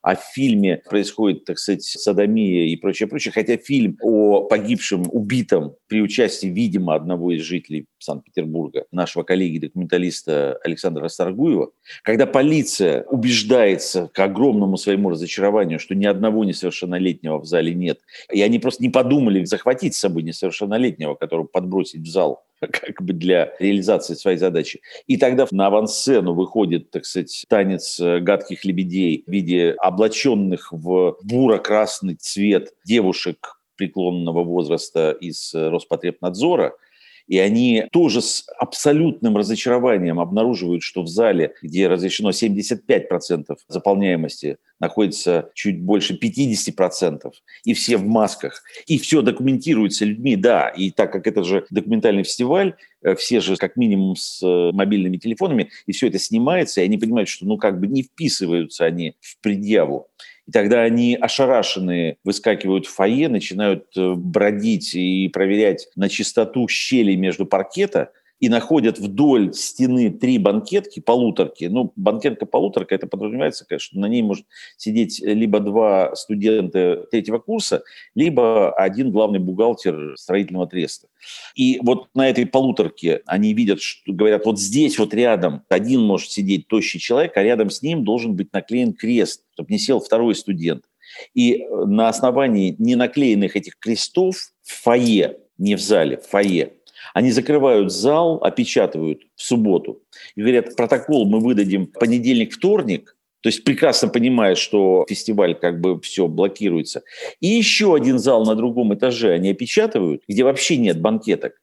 а 0.02 0.16
в 0.16 0.24
фильме 0.34 0.82
происходит, 0.90 1.46
так 1.46 1.60
сказать, 1.60 1.84
садомия 1.84 2.66
и 2.66 2.76
прочее, 2.76 3.08
прочее, 3.08 3.32
хотя 3.32 3.58
фильм 3.58 3.98
о 4.02 4.42
погибшем, 4.42 5.06
убитом 5.12 5.76
при 5.88 6.02
участии, 6.02 6.48
видимо, 6.48 6.96
одного 6.96 7.32
из 7.32 7.44
жителей 7.44 7.86
Санкт-Петербурга, 8.00 8.86
нашего 8.92 9.22
коллеги-документалиста 9.22 10.58
Александра 10.64 11.04
Расторгуева, 11.04 11.70
когда 12.02 12.26
полиция 12.26 13.04
убеждается 13.04 14.10
к 14.12 14.20
огромному 14.20 14.78
своему 14.78 15.12
разочарованию, 15.12 15.78
что 15.78 15.94
ни 15.94 16.06
одного 16.06 16.44
несовершеннолетнего 16.46 17.38
в 17.38 17.46
зале 17.46 17.59
зале 17.60 17.74
нет. 17.74 18.00
И 18.32 18.42
они 18.42 18.60
просто 18.60 18.82
не 18.82 18.90
подумали 18.90 19.44
захватить 19.46 19.96
с 19.96 20.00
собой 20.00 20.24
несовершеннолетнего, 20.24 21.16
которого 21.16 21.46
подбросить 21.46 22.02
в 22.02 22.10
зал 22.10 22.44
как 22.60 23.02
бы 23.02 23.14
для 23.14 23.54
реализации 23.60 24.14
своей 24.16 24.38
задачи. 24.38 24.82
И 25.08 25.18
тогда 25.18 25.46
на 25.52 25.68
авансцену 25.68 26.34
выходит, 26.34 26.92
так 26.92 27.06
сказать, 27.06 27.46
танец 27.50 28.00
э, 28.00 28.20
гадких 28.20 28.66
лебедей 28.66 29.24
в 29.26 29.32
виде 29.32 29.76
облаченных 29.78 30.72
в 30.72 31.18
буро-красный 31.24 32.16
цвет 32.16 32.74
девушек 32.86 33.60
преклонного 33.76 34.44
возраста 34.44 35.12
из 35.12 35.54
э, 35.54 35.70
Роспотребнадзора– 35.70 36.74
и 37.30 37.38
они 37.38 37.86
тоже 37.92 38.22
с 38.22 38.46
абсолютным 38.58 39.38
разочарованием 39.38 40.20
обнаруживают, 40.20 40.82
что 40.82 41.04
в 41.04 41.08
зале, 41.08 41.54
где 41.62 41.88
разрешено 41.88 42.32
75% 42.32 43.56
заполняемости, 43.68 44.58
находится 44.80 45.52
чуть 45.54 45.80
больше 45.82 46.18
50%, 46.18 47.32
и 47.66 47.74
все 47.74 47.98
в 47.98 48.06
масках, 48.06 48.64
и 48.88 48.98
все 48.98 49.22
документируется 49.22 50.06
людьми, 50.06 50.36
да, 50.36 50.70
и 50.70 50.90
так 50.90 51.12
как 51.12 51.28
это 51.28 51.44
же 51.44 51.66
документальный 51.70 52.24
фестиваль, 52.24 52.76
э, 53.04 53.16
все 53.16 53.42
же 53.42 53.58
как 53.58 53.76
минимум 53.76 54.16
с 54.16 54.42
э, 54.42 54.72
мобильными 54.74 55.18
телефонами, 55.18 55.70
и 55.86 55.92
все 55.92 56.08
это 56.08 56.18
снимается, 56.18 56.82
и 56.82 56.86
они 56.86 56.98
понимают, 56.98 57.30
что 57.30 57.46
ну 57.46 57.58
как 57.58 57.80
бы 57.80 57.88
не 57.88 58.04
вписываются 58.04 58.86
они 58.86 59.16
в 59.22 59.40
предъяву. 59.42 60.08
И 60.50 60.52
тогда 60.52 60.82
они 60.82 61.16
ошарашенные 61.16 62.18
выскакивают 62.24 62.88
в 62.88 62.96
фойе, 62.96 63.30
начинают 63.30 63.86
э, 63.96 64.16
бродить 64.16 64.96
и 64.96 65.30
проверять 65.30 65.90
на 65.96 66.10
чистоту 66.10 66.68
щелей 66.68 67.16
между 67.18 67.46
паркета, 67.46 68.12
и 68.40 68.50
находят 68.50 69.00
вдоль 69.00 69.54
стены 69.54 70.10
три 70.10 70.38
банкетки, 70.38 71.00
полуторки. 71.00 71.66
Ну, 71.66 71.92
банкетка-полуторка, 71.96 72.96
это 72.96 73.08
подразумевается, 73.08 73.66
конечно, 73.66 74.00
на 74.00 74.06
ней 74.08 74.22
может 74.22 74.46
сидеть 74.78 75.20
либо 75.20 75.60
два 75.60 76.16
студента 76.16 77.06
третьего 77.12 77.40
курса, 77.40 77.84
либо 78.16 78.72
один 78.74 79.12
главный 79.12 79.40
бухгалтер 79.40 80.16
строительного 80.18 80.68
треста. 80.68 81.08
И 81.56 81.80
вот 81.84 82.08
на 82.14 82.30
этой 82.30 82.46
полуторке 82.46 83.22
они 83.26 83.54
видят, 83.54 83.82
что 83.82 84.14
говорят, 84.14 84.46
вот 84.46 84.60
здесь 84.60 84.98
вот 84.98 85.14
рядом 85.14 85.64
один 85.70 86.02
может 86.02 86.32
сидеть 86.32 86.68
тощий 86.68 87.00
человек, 87.00 87.36
а 87.36 87.44
рядом 87.44 87.70
с 87.70 87.82
ним 87.82 88.04
должен 88.04 88.36
быть 88.36 88.54
наклеен 88.54 88.94
крест, 88.94 89.44
чтобы 89.54 89.72
не 89.72 89.80
сел 89.80 90.00
второй 90.00 90.36
студент. 90.36 90.86
И 91.34 91.66
на 91.70 92.08
основании 92.08 92.76
ненаклеенных 92.78 93.56
этих 93.56 93.78
крестов 93.80 94.36
в 94.62 94.84
фойе, 94.84 95.40
не 95.58 95.76
в 95.76 95.82
зале, 95.82 96.18
в 96.18 96.28
фойе, 96.28 96.74
они 97.20 97.32
закрывают 97.32 97.92
зал, 97.92 98.42
опечатывают 98.42 99.24
в 99.36 99.44
субботу 99.44 100.02
и 100.36 100.42
говорят, 100.42 100.78
протокол 100.78 101.26
мы 101.26 101.42
выдадим 101.42 101.86
понедельник, 101.86 102.54
вторник, 102.54 103.18
то 103.42 103.50
есть 103.50 103.66
прекрасно 103.66 104.08
понимая, 104.08 104.56
что 104.56 105.06
фестиваль 105.10 105.54
как 105.54 105.82
бы 105.82 106.00
все 106.00 106.28
блокируется. 106.28 107.04
И 107.42 107.48
еще 107.48 107.94
один 107.94 108.20
зал 108.20 108.46
на 108.46 108.56
другом 108.56 108.94
этаже 108.94 109.34
они 109.34 109.52
опечатывают, 109.52 110.22
где 110.30 110.46
вообще 110.46 110.78
нет 110.78 111.02
банкеток. 111.02 111.62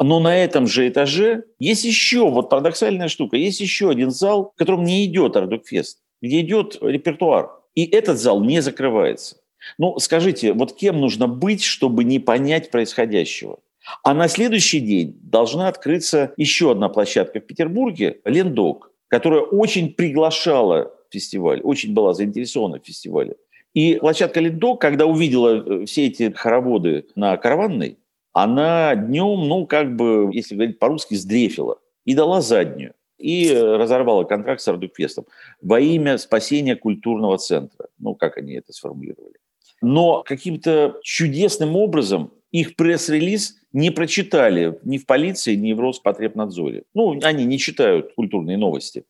Но 0.00 0.18
на 0.18 0.34
этом 0.34 0.66
же 0.66 0.88
этаже 0.88 1.44
есть 1.58 1.84
еще, 1.84 2.30
вот 2.30 2.48
парадоксальная 2.48 3.08
штука, 3.08 3.36
есть 3.36 3.60
еще 3.60 3.90
один 3.90 4.10
зал, 4.10 4.52
в 4.54 4.58
котором 4.58 4.82
не 4.82 5.04
идет 5.04 5.36
Ардукфест, 5.36 5.98
где 6.22 6.40
идет 6.40 6.78
репертуар. 6.80 7.50
И 7.74 7.84
этот 7.84 8.18
зал 8.18 8.42
не 8.42 8.62
закрывается. 8.62 9.36
Ну, 9.76 9.98
скажите, 9.98 10.54
вот 10.54 10.74
кем 10.74 11.02
нужно 11.02 11.28
быть, 11.28 11.62
чтобы 11.62 12.04
не 12.04 12.18
понять 12.18 12.70
происходящего? 12.70 13.58
А 14.02 14.14
на 14.14 14.28
следующий 14.28 14.80
день 14.80 15.18
должна 15.22 15.68
открыться 15.68 16.32
еще 16.36 16.72
одна 16.72 16.88
площадка 16.88 17.40
в 17.40 17.46
Петербурге, 17.46 18.20
Лендок, 18.24 18.90
которая 19.08 19.40
очень 19.40 19.92
приглашала 19.92 20.92
фестиваль, 21.10 21.60
очень 21.62 21.94
была 21.94 22.14
заинтересована 22.14 22.80
в 22.80 22.86
фестивале. 22.86 23.36
И 23.74 23.96
площадка 23.96 24.40
Лендок, 24.40 24.80
когда 24.80 25.06
увидела 25.06 25.82
э, 25.82 25.86
все 25.86 26.06
эти 26.06 26.32
хороводы 26.32 27.06
на 27.14 27.36
Караванной, 27.36 27.98
она 28.32 28.94
днем, 28.94 29.48
ну, 29.48 29.66
как 29.66 29.96
бы, 29.96 30.30
если 30.32 30.54
говорить 30.54 30.78
по-русски, 30.78 31.14
сдрефила 31.14 31.78
и 32.04 32.14
дала 32.14 32.40
заднюю. 32.40 32.94
И 33.18 33.48
э, 33.48 33.76
разорвала 33.76 34.24
контракт 34.24 34.60
с 34.60 34.68
Ардукфестом 34.68 35.26
во 35.62 35.80
имя 35.80 36.18
спасения 36.18 36.76
культурного 36.76 37.38
центра. 37.38 37.88
Ну, 37.98 38.14
как 38.14 38.36
они 38.36 38.54
это 38.54 38.72
сформулировали. 38.72 39.36
Но 39.80 40.22
каким-то 40.22 40.98
чудесным 41.02 41.76
образом 41.76 42.32
их 42.60 42.76
пресс-релиз 42.76 43.56
не 43.72 43.90
прочитали 43.90 44.78
ни 44.84 44.98
в 44.98 45.06
полиции, 45.06 45.54
ни 45.54 45.72
в 45.72 45.80
Роспотребнадзоре. 45.80 46.84
Ну, 46.94 47.18
они 47.22 47.44
не 47.44 47.58
читают 47.58 48.14
культурные 48.14 48.56
новости. 48.56 49.04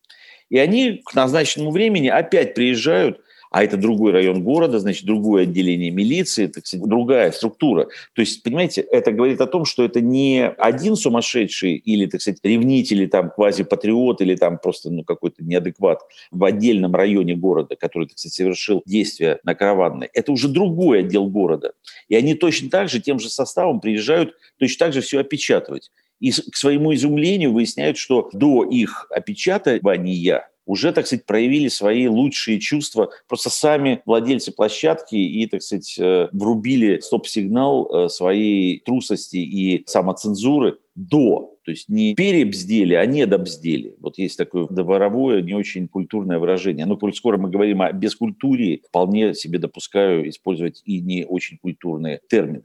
И 0.49 0.59
они 0.59 1.03
к 1.05 1.15
назначенному 1.15 1.71
времени 1.71 2.09
опять 2.09 2.55
приезжают 2.55 3.21
а 3.57 3.65
это 3.65 3.79
другой 3.79 4.13
район 4.13 4.43
города, 4.43 4.79
значит, 4.81 5.07
другое 5.07 5.45
отделение 5.45 5.91
милиции, 5.91 6.47
так 6.47 6.67
сказать, 6.67 6.87
другая 6.87 7.33
структура. 7.33 7.89
То 8.13 8.21
есть, 8.21 8.43
понимаете, 8.43 8.83
это 8.83 9.13
говорит 9.13 9.41
о 9.41 9.47
том, 9.47 9.65
что 9.65 9.83
это 9.83 10.03
не 10.03 10.47
один 10.47 10.95
сумасшедший 10.95 11.77
или, 11.77 12.05
так 12.05 12.21
сказать, 12.21 12.39
ревнитель, 12.43 13.09
там 13.09 13.31
квазипатриот, 13.31 14.21
или 14.21 14.37
там 14.37 14.59
просто 14.59 14.91
ну, 14.91 15.05
какой-то 15.05 15.43
неадекват 15.43 16.01
в 16.31 16.45
отдельном 16.45 16.95
районе 16.95 17.35
города, 17.35 17.77
который, 17.77 18.09
так 18.09 18.19
сказать, 18.19 18.35
совершил 18.35 18.83
действия 18.85 19.41
на 19.43 19.55
караванной. 19.55 20.11
Это 20.13 20.33
уже 20.33 20.49
другой 20.49 20.99
отдел 20.99 21.27
города. 21.27 21.73
И 22.11 22.15
они 22.15 22.35
точно 22.35 22.69
так 22.69 22.91
же, 22.91 23.01
тем 23.01 23.19
же 23.19 23.31
составом 23.31 23.81
приезжают 23.81 24.35
точно 24.59 24.85
так 24.85 24.93
же 24.93 25.01
все 25.01 25.21
опечатывать. 25.21 25.91
И 26.21 26.31
к 26.31 26.57
своему 26.57 26.93
изумлению 26.93 27.55
выясняют, 27.55 27.97
что 27.97 28.29
до 28.35 28.65
их 28.65 29.07
опечатывания 29.11 30.51
уже, 30.67 30.93
так 30.93 31.07
сказать, 31.07 31.25
проявили 31.25 31.69
свои 31.69 32.09
лучшие 32.09 32.59
чувства. 32.59 33.11
Просто 33.29 33.49
сами 33.51 34.03
владельцы 34.05 34.53
площадки 34.53 35.15
и, 35.15 35.47
так 35.47 35.63
сказать, 35.63 35.97
э, 35.99 36.29
врубили 36.33 36.99
стоп-сигнал 36.99 37.89
э, 37.89 38.09
своей 38.09 38.81
трусости 38.81 39.37
и 39.37 39.85
самоцензуры 39.87 40.79
до. 40.97 41.57
То 41.65 41.71
есть 41.71 41.89
не 41.89 42.15
перебздели, 42.15 42.95
а 42.95 43.07
не 43.07 43.27
добздели. 43.27 43.95
Вот 44.01 44.19
есть 44.19 44.37
такое 44.37 44.67
дворовое, 44.69 45.43
не 45.43 45.55
очень 45.55 45.89
культурное 45.89 46.39
выражение. 46.39 46.87
Но 46.87 46.97
коль 46.97 47.15
скоро 47.15 47.39
мы 47.39 47.49
говорим 47.49 47.83
о 47.83 47.93
бескультуре, 47.93 48.81
вполне 48.89 49.35
себе 49.35 49.59
допускаю 49.59 50.29
использовать 50.29 50.83
и 50.85 51.01
не 51.01 51.25
очень 51.25 51.59
культурные 51.59 52.21
термины. 52.29 52.65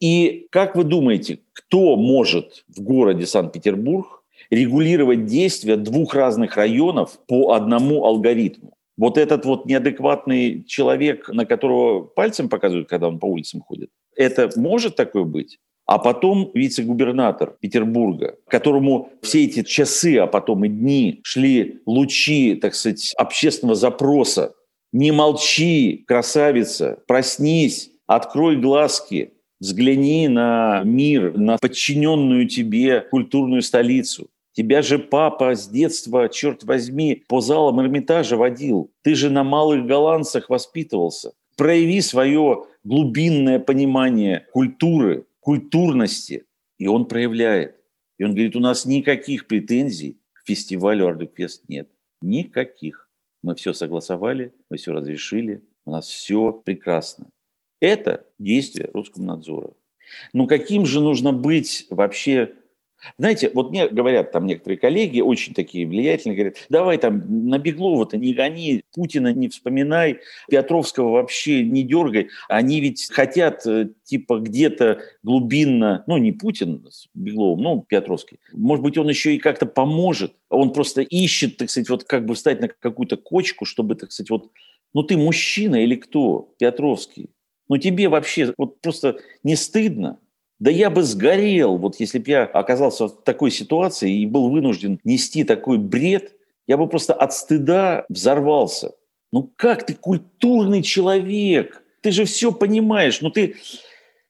И 0.00 0.48
как 0.50 0.76
вы 0.76 0.84
думаете, 0.84 1.40
кто 1.52 1.96
может 1.96 2.64
в 2.68 2.82
городе 2.82 3.26
Санкт-Петербург 3.26 4.23
регулировать 4.50 5.26
действия 5.26 5.76
двух 5.76 6.14
разных 6.14 6.56
районов 6.56 7.18
по 7.26 7.52
одному 7.52 8.04
алгоритму. 8.04 8.74
Вот 8.96 9.18
этот 9.18 9.44
вот 9.44 9.66
неадекватный 9.66 10.64
человек, 10.64 11.28
на 11.28 11.46
которого 11.46 12.02
пальцем 12.02 12.48
показывают, 12.48 12.88
когда 12.88 13.08
он 13.08 13.18
по 13.18 13.26
улицам 13.26 13.60
ходит, 13.60 13.90
это 14.16 14.50
может 14.56 14.96
такое 14.96 15.24
быть? 15.24 15.58
А 15.86 15.98
потом 15.98 16.50
вице-губернатор 16.54 17.56
Петербурга, 17.60 18.36
которому 18.48 19.10
все 19.20 19.44
эти 19.44 19.62
часы, 19.62 20.16
а 20.16 20.26
потом 20.26 20.64
и 20.64 20.68
дни 20.68 21.20
шли 21.24 21.82
лучи, 21.84 22.54
так 22.54 22.74
сказать, 22.74 23.12
общественного 23.18 23.76
запроса. 23.76 24.54
Не 24.92 25.10
молчи, 25.10 26.04
красавица, 26.06 27.02
проснись, 27.06 27.90
открой 28.06 28.56
глазки, 28.56 29.33
взгляни 29.64 30.28
на 30.28 30.82
мир, 30.84 31.36
на 31.38 31.56
подчиненную 31.56 32.46
тебе 32.46 33.00
культурную 33.00 33.62
столицу. 33.62 34.28
Тебя 34.52 34.82
же 34.82 34.98
папа 34.98 35.54
с 35.54 35.66
детства, 35.66 36.28
черт 36.28 36.64
возьми, 36.64 37.24
по 37.28 37.40
залам 37.40 37.80
Эрмитажа 37.80 38.36
водил. 38.36 38.92
Ты 39.02 39.14
же 39.14 39.30
на 39.30 39.42
малых 39.42 39.86
голландцах 39.86 40.50
воспитывался. 40.50 41.32
Прояви 41.56 42.02
свое 42.02 42.64
глубинное 42.84 43.58
понимание 43.58 44.46
культуры, 44.52 45.24
культурности. 45.40 46.44
И 46.78 46.86
он 46.86 47.06
проявляет. 47.06 47.76
И 48.18 48.24
он 48.24 48.32
говорит, 48.32 48.56
у 48.56 48.60
нас 48.60 48.84
никаких 48.84 49.46
претензий 49.46 50.18
к 50.34 50.46
фестивалю 50.46 51.08
Ардукфест 51.08 51.68
нет. 51.68 51.88
Никаких. 52.20 53.08
Мы 53.42 53.54
все 53.54 53.72
согласовали, 53.72 54.52
мы 54.70 54.76
все 54.76 54.92
разрешили, 54.92 55.62
у 55.86 55.90
нас 55.90 56.06
все 56.06 56.52
прекрасно. 56.52 57.26
Это 57.84 58.24
действие 58.38 58.88
Роскомнадзора. 58.94 59.74
Ну 60.32 60.46
каким 60.46 60.86
же 60.86 61.00
нужно 61.00 61.34
быть 61.34 61.86
вообще 61.90 62.54
знаете, 63.18 63.50
вот 63.52 63.70
мне 63.70 63.86
говорят 63.88 64.32
там 64.32 64.46
некоторые 64.46 64.78
коллеги, 64.78 65.20
очень 65.20 65.52
такие 65.52 65.86
влиятельные, 65.86 66.36
говорят, 66.36 66.56
давай 66.70 66.96
там 66.96 67.48
на 67.50 67.58
Беглова-то 67.58 68.16
не 68.16 68.32
гони, 68.32 68.82
Путина 68.94 69.34
не 69.34 69.50
вспоминай, 69.50 70.20
Петровского 70.48 71.10
вообще 71.10 71.62
не 71.62 71.82
дергай. 71.82 72.28
Они 72.48 72.80
ведь 72.80 73.10
хотят 73.10 73.66
э, 73.66 73.90
типа 74.04 74.38
где-то 74.38 75.02
глубинно, 75.22 76.02
ну 76.06 76.16
не 76.16 76.32
Путин 76.32 76.86
с 76.90 77.08
Бегловым, 77.12 77.62
ну 77.62 77.84
Петровский, 77.86 78.38
может 78.54 78.82
быть, 78.82 78.96
он 78.96 79.10
еще 79.10 79.34
и 79.34 79.38
как-то 79.38 79.66
поможет. 79.66 80.32
Он 80.48 80.72
просто 80.72 81.02
ищет, 81.02 81.58
так 81.58 81.68
сказать, 81.68 81.90
вот 81.90 82.04
как 82.04 82.24
бы 82.24 82.34
встать 82.34 82.62
на 82.62 82.68
какую-то 82.68 83.18
кочку, 83.18 83.66
чтобы, 83.66 83.96
так 83.96 84.12
сказать, 84.12 84.30
вот, 84.30 84.50
ну 84.94 85.02
ты 85.02 85.18
мужчина 85.18 85.84
или 85.84 85.96
кто, 85.96 86.54
Петровский? 86.58 87.28
Ну 87.68 87.78
тебе 87.78 88.08
вообще 88.08 88.52
вот 88.56 88.80
просто 88.80 89.18
не 89.42 89.56
стыдно? 89.56 90.18
Да 90.58 90.70
я 90.70 90.90
бы 90.90 91.02
сгорел, 91.02 91.76
вот 91.76 91.98
если 91.98 92.18
бы 92.18 92.30
я 92.30 92.44
оказался 92.44 93.08
в 93.08 93.22
такой 93.22 93.50
ситуации 93.50 94.20
и 94.20 94.26
был 94.26 94.50
вынужден 94.50 95.00
нести 95.04 95.44
такой 95.44 95.78
бред, 95.78 96.32
я 96.66 96.76
бы 96.76 96.88
просто 96.88 97.12
от 97.12 97.32
стыда 97.32 98.06
взорвался. 98.08 98.92
Ну 99.32 99.50
как 99.56 99.84
ты 99.84 99.94
культурный 99.94 100.82
человек? 100.82 101.82
Ты 102.02 102.12
же 102.12 102.24
все 102.24 102.52
понимаешь. 102.52 103.20
Ну 103.20 103.30
ты... 103.30 103.56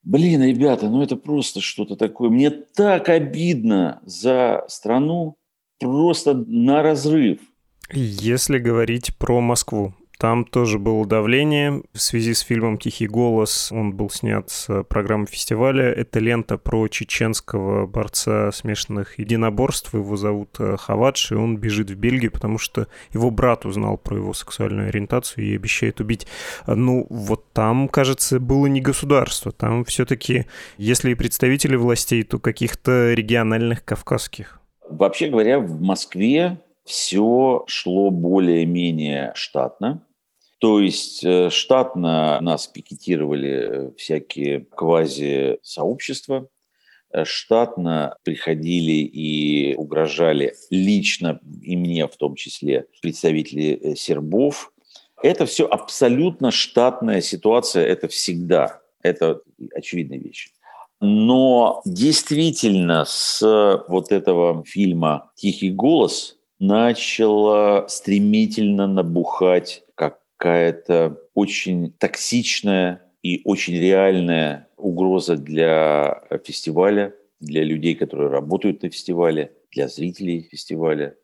Блин, 0.03 0.43
ребята, 0.43 0.89
ну 0.89 1.03
это 1.03 1.17
просто 1.17 1.61
что-то 1.61 1.97
такое. 1.97 2.31
Мне 2.31 2.51
так 2.51 3.09
обидно 3.09 4.01
за 4.05 4.65
страну, 4.69 5.37
просто 5.79 6.35
на 6.35 6.83
разрыв. 6.83 7.41
Если 7.93 8.59
говорить 8.59 9.17
про 9.19 9.41
Москву, 9.41 9.95
там 10.25 10.47
тоже 10.47 10.79
было 10.79 11.07
давление 11.07 11.83
в 11.93 12.01
связи 12.01 12.33
с 12.33 12.41
фильмом 12.41 12.79
«Тихий 12.79 13.07
голос». 13.07 13.71
Он 13.71 13.93
был 13.93 14.09
снят 14.09 14.49
с 14.49 14.83
программы 14.85 15.27
фестиваля. 15.27 15.85
Это 15.93 16.19
лента 16.19 16.57
про 16.57 16.89
чеченского 16.89 17.87
борца 17.87 18.51
смешанных 18.51 19.19
единоборств. 19.19 19.93
Его 19.93 20.17
зовут 20.17 20.57
э, 20.61 20.79
Хавадж, 20.79 21.31
и 21.31 21.35
он 21.35 21.59
бежит 21.59 21.91
в 21.91 21.97
Бельгию, 21.97 22.33
потому 22.33 22.57
что 22.57 22.89
его 23.13 23.31
брат 23.31 23.67
узнал 23.67 23.99
про 23.99 24.17
его 24.17 24.33
сексуальную 24.33 24.89
ориентацию 24.89 25.45
и 25.45 25.57
обещает 25.57 26.01
убить. 26.01 26.27
Ну, 26.67 27.07
вот 27.11 27.53
там, 27.53 27.87
кажется, 27.87 28.41
было 28.41 28.65
не 28.65 28.81
государство. 28.81 29.53
Там 29.53 29.85
все-таки, 29.85 30.47
если 30.79 31.11
и 31.11 31.15
представители 31.15 31.77
властей, 31.77 32.23
то 32.23 32.39
каких-то 32.39 33.13
региональных 33.13 33.85
кавказских. 33.85 34.59
Вообще 34.89 35.29
говоря, 35.29 35.59
в 35.59 35.83
Москве 35.83 36.63
все 36.87 37.65
шло 37.67 38.11
более-менее 38.11 39.33
штатно. 39.35 40.03
То 40.65 40.81
есть 40.81 41.23
э, 41.23 41.51
штатно 41.51 42.41
нас 42.41 42.67
пикетировали 42.69 43.93
всякие 43.99 44.61
квази-сообщества, 44.61 46.49
э, 47.13 47.27
штатно 47.27 48.17
приходили 48.23 48.93
и 48.93 49.75
угрожали 49.75 50.55
лично 50.71 51.39
и 51.61 51.77
мне 51.77 52.09
в 52.09 52.17
том 52.17 52.35
числе 52.35 52.87
представители 53.03 53.79
э, 53.79 53.95
сербов. 53.95 54.73
Это 55.23 55.45
все 55.45 55.67
абсолютно 55.67 56.51
штатная 56.51 57.21
ситуация, 57.21 57.85
это 57.85 58.09
всегда, 58.09 58.81
это 59.03 59.43
очевидная 59.75 60.19
вещь. 60.19 60.49
Но 61.03 61.83
действительно 61.85 63.05
с 63.07 63.85
вот 63.87 64.13
этого 64.13 64.65
фильма 64.65 65.31
«Тихий 65.35 65.73
голос» 65.73 66.39
начала 66.59 67.87
стремительно 67.89 68.87
набухать 68.87 69.84
какая-то 70.45 71.19
очень 71.33 71.93
токсичная 71.93 73.01
и 73.23 73.41
очень 73.45 73.81
реальная 73.81 74.69
угроза 74.77 75.39
для 75.39 76.23
фестиваля, 76.45 77.15
для 77.41 77.65
людей, 77.65 77.95
которые 77.95 78.29
работают 78.29 78.83
на 78.83 78.91
фестивале, 78.91 79.53
для 79.73 79.89
зрителей 79.89 80.47
фестиваля. 80.51 81.17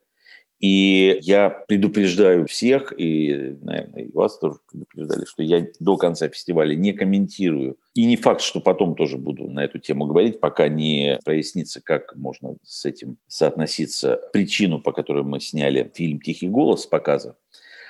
И 0.59 1.19
я 1.23 1.51
предупреждаю 1.51 2.47
всех, 2.47 2.95
и, 2.99 3.57
наверное, 3.63 4.05
и 4.05 4.13
вас 4.13 4.39
тоже 4.39 4.57
предупреждали, 4.71 5.25
что 5.27 5.43
я 5.43 5.67
до 5.81 5.97
конца 5.99 6.29
фестиваля 6.29 6.75
не 6.75 6.93
комментирую. 6.93 7.77
И 7.95 8.07
не 8.07 8.17
факт, 8.17 8.41
что 8.41 8.61
потом 8.61 8.95
тоже 8.95 9.19
буду 9.19 9.49
на 9.51 9.65
эту 9.65 9.79
тему 9.79 10.07
говорить, 10.07 10.41
пока 10.41 10.69
не 10.69 11.19
прояснится, 11.25 11.83
как 11.83 12.15
можно 12.15 12.57
с 12.63 12.87
этим 12.87 13.19
соотноситься. 13.27 14.21
Причину, 14.33 14.81
по 14.81 14.93
которой 14.93 15.25
мы 15.25 15.41
сняли 15.41 15.91
фильм 15.95 16.21
«Тихий 16.21 16.49
голос» 16.49 16.87
показа. 16.87 17.37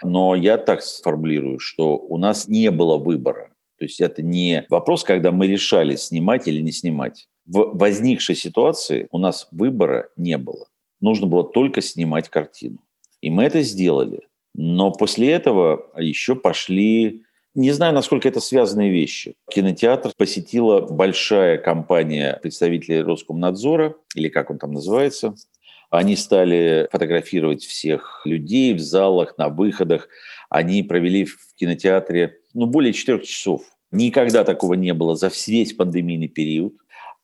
Но 0.02 0.34
я 0.34 0.58
так 0.58 0.82
сформулирую, 0.82 1.58
что 1.58 1.96
у 1.96 2.18
нас 2.18 2.48
не 2.48 2.70
было 2.70 2.96
выбора. 2.96 3.50
То 3.78 3.84
есть 3.84 4.00
это 4.00 4.22
не 4.22 4.66
вопрос, 4.68 5.04
когда 5.04 5.32
мы 5.32 5.46
решали, 5.46 5.96
снимать 5.96 6.46
или 6.46 6.60
не 6.60 6.72
снимать. 6.72 7.28
В 7.46 7.76
возникшей 7.78 8.36
ситуации 8.36 9.08
у 9.10 9.18
нас 9.18 9.48
выбора 9.50 10.10
не 10.16 10.36
было. 10.36 10.66
Нужно 11.00 11.26
было 11.26 11.44
только 11.44 11.80
снимать 11.80 12.28
картину. 12.28 12.78
И 13.22 13.30
мы 13.30 13.44
это 13.44 13.62
сделали. 13.62 14.20
Но 14.54 14.92
после 14.92 15.30
этого 15.30 15.90
еще 15.96 16.34
пошли 16.34 17.24
не 17.54 17.72
знаю, 17.72 17.92
насколько 17.92 18.28
это 18.28 18.38
связанные 18.38 18.90
вещи. 18.90 19.34
Кинотеатр 19.50 20.12
посетила 20.16 20.82
большая 20.82 21.58
компания 21.58 22.38
представителей 22.40 23.02
Роскомнадзора, 23.02 23.96
или 24.14 24.28
как 24.28 24.50
он 24.50 24.58
там 24.58 24.72
называется. 24.72 25.34
Они 25.90 26.14
стали 26.14 26.88
фотографировать 26.92 27.64
всех 27.64 28.22
людей 28.24 28.74
в 28.74 28.78
залах, 28.78 29.36
на 29.38 29.48
выходах. 29.48 30.08
Они 30.48 30.82
провели 30.82 31.24
в 31.24 31.36
кинотеатре 31.56 32.38
ну, 32.54 32.66
более 32.66 32.92
четырех 32.92 33.24
часов. 33.24 33.62
Никогда 33.90 34.44
такого 34.44 34.74
не 34.74 34.94
было 34.94 35.16
за 35.16 35.30
весь 35.46 35.72
пандемийный 35.72 36.28
период. 36.28 36.74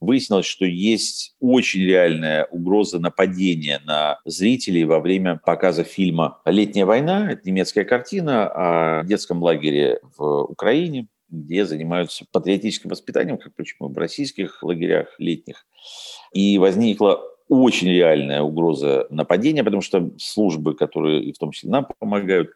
Выяснилось, 0.01 0.47
что 0.47 0.67
есть 0.67 1.35
очень 1.41 1.81
реальная 1.81 2.45
угроза 2.47 2.99
нападения 2.99 3.81
на 3.85 4.19
зрителей 4.27 4.85
во 4.85 5.01
время 5.01 5.41
показа 5.43 5.85
фильма 5.85 6.43
«Летняя 6.45 6.85
война». 6.85 7.31
Это 7.31 7.49
немецкая 7.49 7.85
картина 7.85 9.01
о 9.01 9.05
детском 9.05 9.43
лагере 9.43 10.01
в 10.19 10.43
Украине, 10.43 11.07
где 11.31 11.65
занимаются 11.65 12.27
патриотическим 12.31 12.91
воспитанием, 12.91 13.39
как, 13.39 13.53
впрочем, 13.53 13.77
в 13.81 13.97
российских 13.97 14.63
лагерях 14.63 15.15
летних. 15.19 15.67
И 16.33 16.59
возникла 16.59 17.23
очень 17.49 17.89
реальная 17.89 18.43
угроза 18.43 19.07
нападения, 19.11 19.63
потому 19.63 19.83
что 19.83 20.11
службы, 20.19 20.75
которые 20.75 21.33
в 21.33 21.39
том 21.39 21.53
числе 21.53 21.71
нам 21.71 21.87
помогают, 21.99 22.51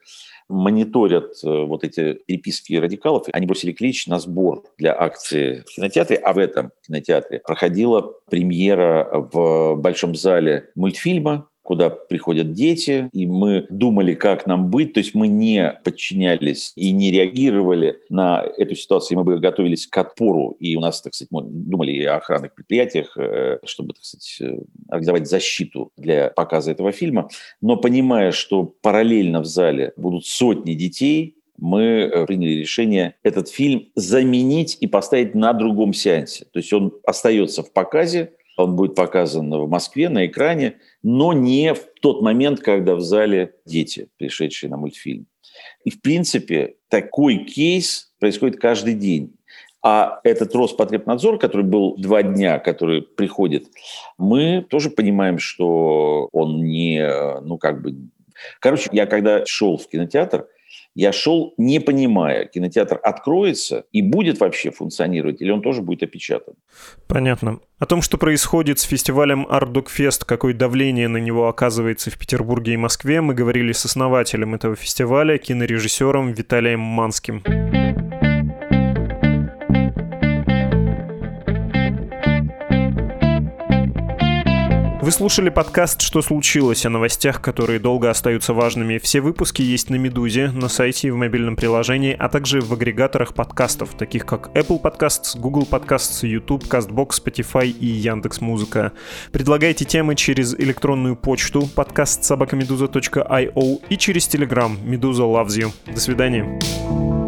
мониторят 0.48 1.33
э, 1.44 1.64
вот 1.64 1.85
эти 1.85 2.14
переписки 2.14 2.74
радикалов. 2.74 3.26
Они 3.33 3.46
бросили 3.46 3.72
клич 3.72 4.07
на 4.07 4.18
сбор 4.18 4.64
для 4.79 5.00
акции 5.00 5.62
в 5.66 5.74
кинотеатре, 5.76 6.16
а 6.16 6.33
в 6.33 6.38
этом 6.38 6.72
кинотеатре 6.87 7.38
проходила 7.38 8.14
премьера 8.29 9.09
в 9.33 9.76
Большом 9.76 10.14
зале 10.14 10.70
мультфильма 10.74 11.50
куда 11.62 11.90
приходят 11.90 12.53
дети, 12.53 13.09
и 13.12 13.27
мы 13.27 13.66
думали, 13.70 14.14
как 14.14 14.46
нам 14.46 14.70
быть, 14.70 14.94
то 14.94 15.01
есть 15.01 15.14
мы 15.14 15.29
не 15.29 15.79
подчинялись 15.85 16.73
и 16.75 16.90
не 16.90 17.11
реагировали 17.11 18.01
на 18.09 18.44
эту 18.57 18.75
ситуацию, 18.75 19.18
мы 19.18 19.25
бы 19.25 19.38
готовились 19.38 19.87
к 19.87 19.96
отпору, 19.99 20.57
и 20.59 20.77
у 20.77 20.81
нас, 20.81 21.01
так 21.03 21.14
сказать, 21.14 21.31
мы 21.31 21.42
думали 21.44 21.92
и 21.92 22.05
о 22.05 22.16
охранных 22.16 22.55
предприятиях, 22.55 23.16
э, 23.16 23.59
чтобы, 23.64 23.94
так 23.94 24.05
сказать, 24.05 24.38
э, 24.40 24.62
организовать 24.88 25.29
защиту 25.29 25.92
для 25.96 26.31
показа 26.31 26.73
этого 26.73 26.92
фильма, 26.92 27.29
но 27.61 27.77
понимая, 27.77 28.33
что 28.33 28.64
параллельно 28.64 29.40
в 29.40 29.46
зале 29.46 29.92
будут 29.96 30.27
сотни 30.27 30.75
детей, 30.75 31.37
мы 31.61 31.83
э, 31.83 32.27
приняли 32.27 32.55
решение 32.55 33.14
этот 33.23 33.49
фильм 33.49 33.88
заменить 33.94 34.79
и 34.81 34.87
поставить 34.87 35.35
на 35.35 35.53
другом 35.53 35.92
сеансе. 35.92 36.46
То 36.53 36.59
есть 36.59 36.73
он 36.73 36.92
остается 37.05 37.62
в 37.62 37.73
показе, 37.73 38.33
он 38.62 38.77
будет 38.77 38.94
показан 38.94 39.51
в 39.51 39.68
Москве 39.68 40.09
на 40.09 40.27
экране, 40.27 40.77
но 41.03 41.33
не 41.33 41.75
в 41.75 41.81
тот 42.01 42.23
момент, 42.23 42.61
когда 42.61 42.94
в 42.94 43.01
зале 43.01 43.55
дети, 43.64 44.09
пришедшие 44.16 44.70
на 44.70 44.77
мультфильм. 44.77 45.27
И, 45.85 45.90
в 45.90 46.01
принципе, 46.01 46.77
такой 46.88 47.44
кейс 47.44 48.12
происходит 48.18 48.61
каждый 48.61 48.94
день. 48.94 49.35
А 49.83 50.20
этот 50.25 50.55
Роспотребнадзор, 50.55 51.38
который 51.38 51.64
был 51.64 51.96
два 51.96 52.23
дня, 52.23 52.59
который 52.59 53.01
приходит, 53.03 53.66
мы 54.18 54.66
тоже 54.68 54.90
понимаем, 54.90 55.38
что 55.38 56.29
он 56.33 56.62
не, 56.64 57.09
ну 57.42 57.57
как 57.57 57.81
бы... 57.81 57.94
Короче, 58.61 58.90
я 58.92 59.07
когда 59.07 59.44
шел 59.46 59.79
в 59.79 59.88
кинотеатр, 59.88 60.46
я 60.95 61.13
шел, 61.13 61.55
не 61.57 61.81
понимая, 61.81 62.47
кинотеатр 62.47 63.01
откроется 63.03 63.85
и 63.93 64.03
будет 64.03 64.41
вообще 64.41 64.71
функционировать, 64.71 65.41
или 65.41 65.51
он 65.51 65.63
тоже 65.63 65.83
будет 65.83 66.03
опечатан. 66.03 66.55
Понятно. 67.07 67.61
О 67.79 67.87
том, 67.87 68.03
что 68.03 68.19
происходит 68.19 68.79
с 68.79 68.83
фестивалем 68.83 69.47
Fest, 69.51 70.25
какое 70.27 70.55
давление 70.55 71.09
на 71.09 71.19
него 71.19 71.49
оказывается 71.49 72.11
в 72.11 72.19
Петербурге 72.19 72.75
и 72.75 72.77
Москве, 72.77 73.21
мы 73.21 73.35
говорили 73.35 73.73
с 73.73 73.85
основателем 73.85 74.55
этого 74.55 74.77
фестиваля, 74.77 75.39
кинорежиссером 75.39 76.33
Виталием 76.33 76.81
Манским. 76.81 77.43
Вы 85.11 85.14
слушали 85.14 85.49
подкаст 85.49 86.03
«Что 86.03 86.23
случилось?» 86.23 86.87
о 86.87 86.88
новостях, 86.88 87.40
которые 87.40 87.81
долго 87.81 88.11
остаются 88.11 88.55
важными. 88.55 88.99
Все 88.99 89.20
выпуски 89.20 89.61
есть 89.61 89.90
на 89.90 89.96
«Медузе», 89.96 90.53
на 90.53 90.68
сайте 90.68 91.09
и 91.09 91.11
в 91.11 91.16
мобильном 91.16 91.57
приложении, 91.57 92.14
а 92.16 92.29
также 92.29 92.61
в 92.61 92.73
агрегаторах 92.73 93.35
подкастов, 93.35 93.96
таких 93.99 94.25
как 94.25 94.51
Apple 94.55 94.81
Podcasts, 94.81 95.37
Google 95.37 95.66
Podcasts, 95.68 96.25
YouTube, 96.25 96.62
CastBox, 96.62 97.25
Spotify 97.25 97.66
и 97.66 97.87
Яндекс.Музыка. 97.87 98.92
Предлагайте 99.33 99.85
темы 99.85 100.14
через 100.14 100.55
электронную 100.55 101.16
почту 101.16 101.68
подкаст 101.75 102.23
собакамедуза.io 102.23 103.81
и 103.90 103.96
через 103.96 104.29
Telegram 104.29 104.70
«Медуза 104.85 105.25
loves 105.25 105.59
you». 105.59 105.73
До 105.92 105.99
свидания. 105.99 107.20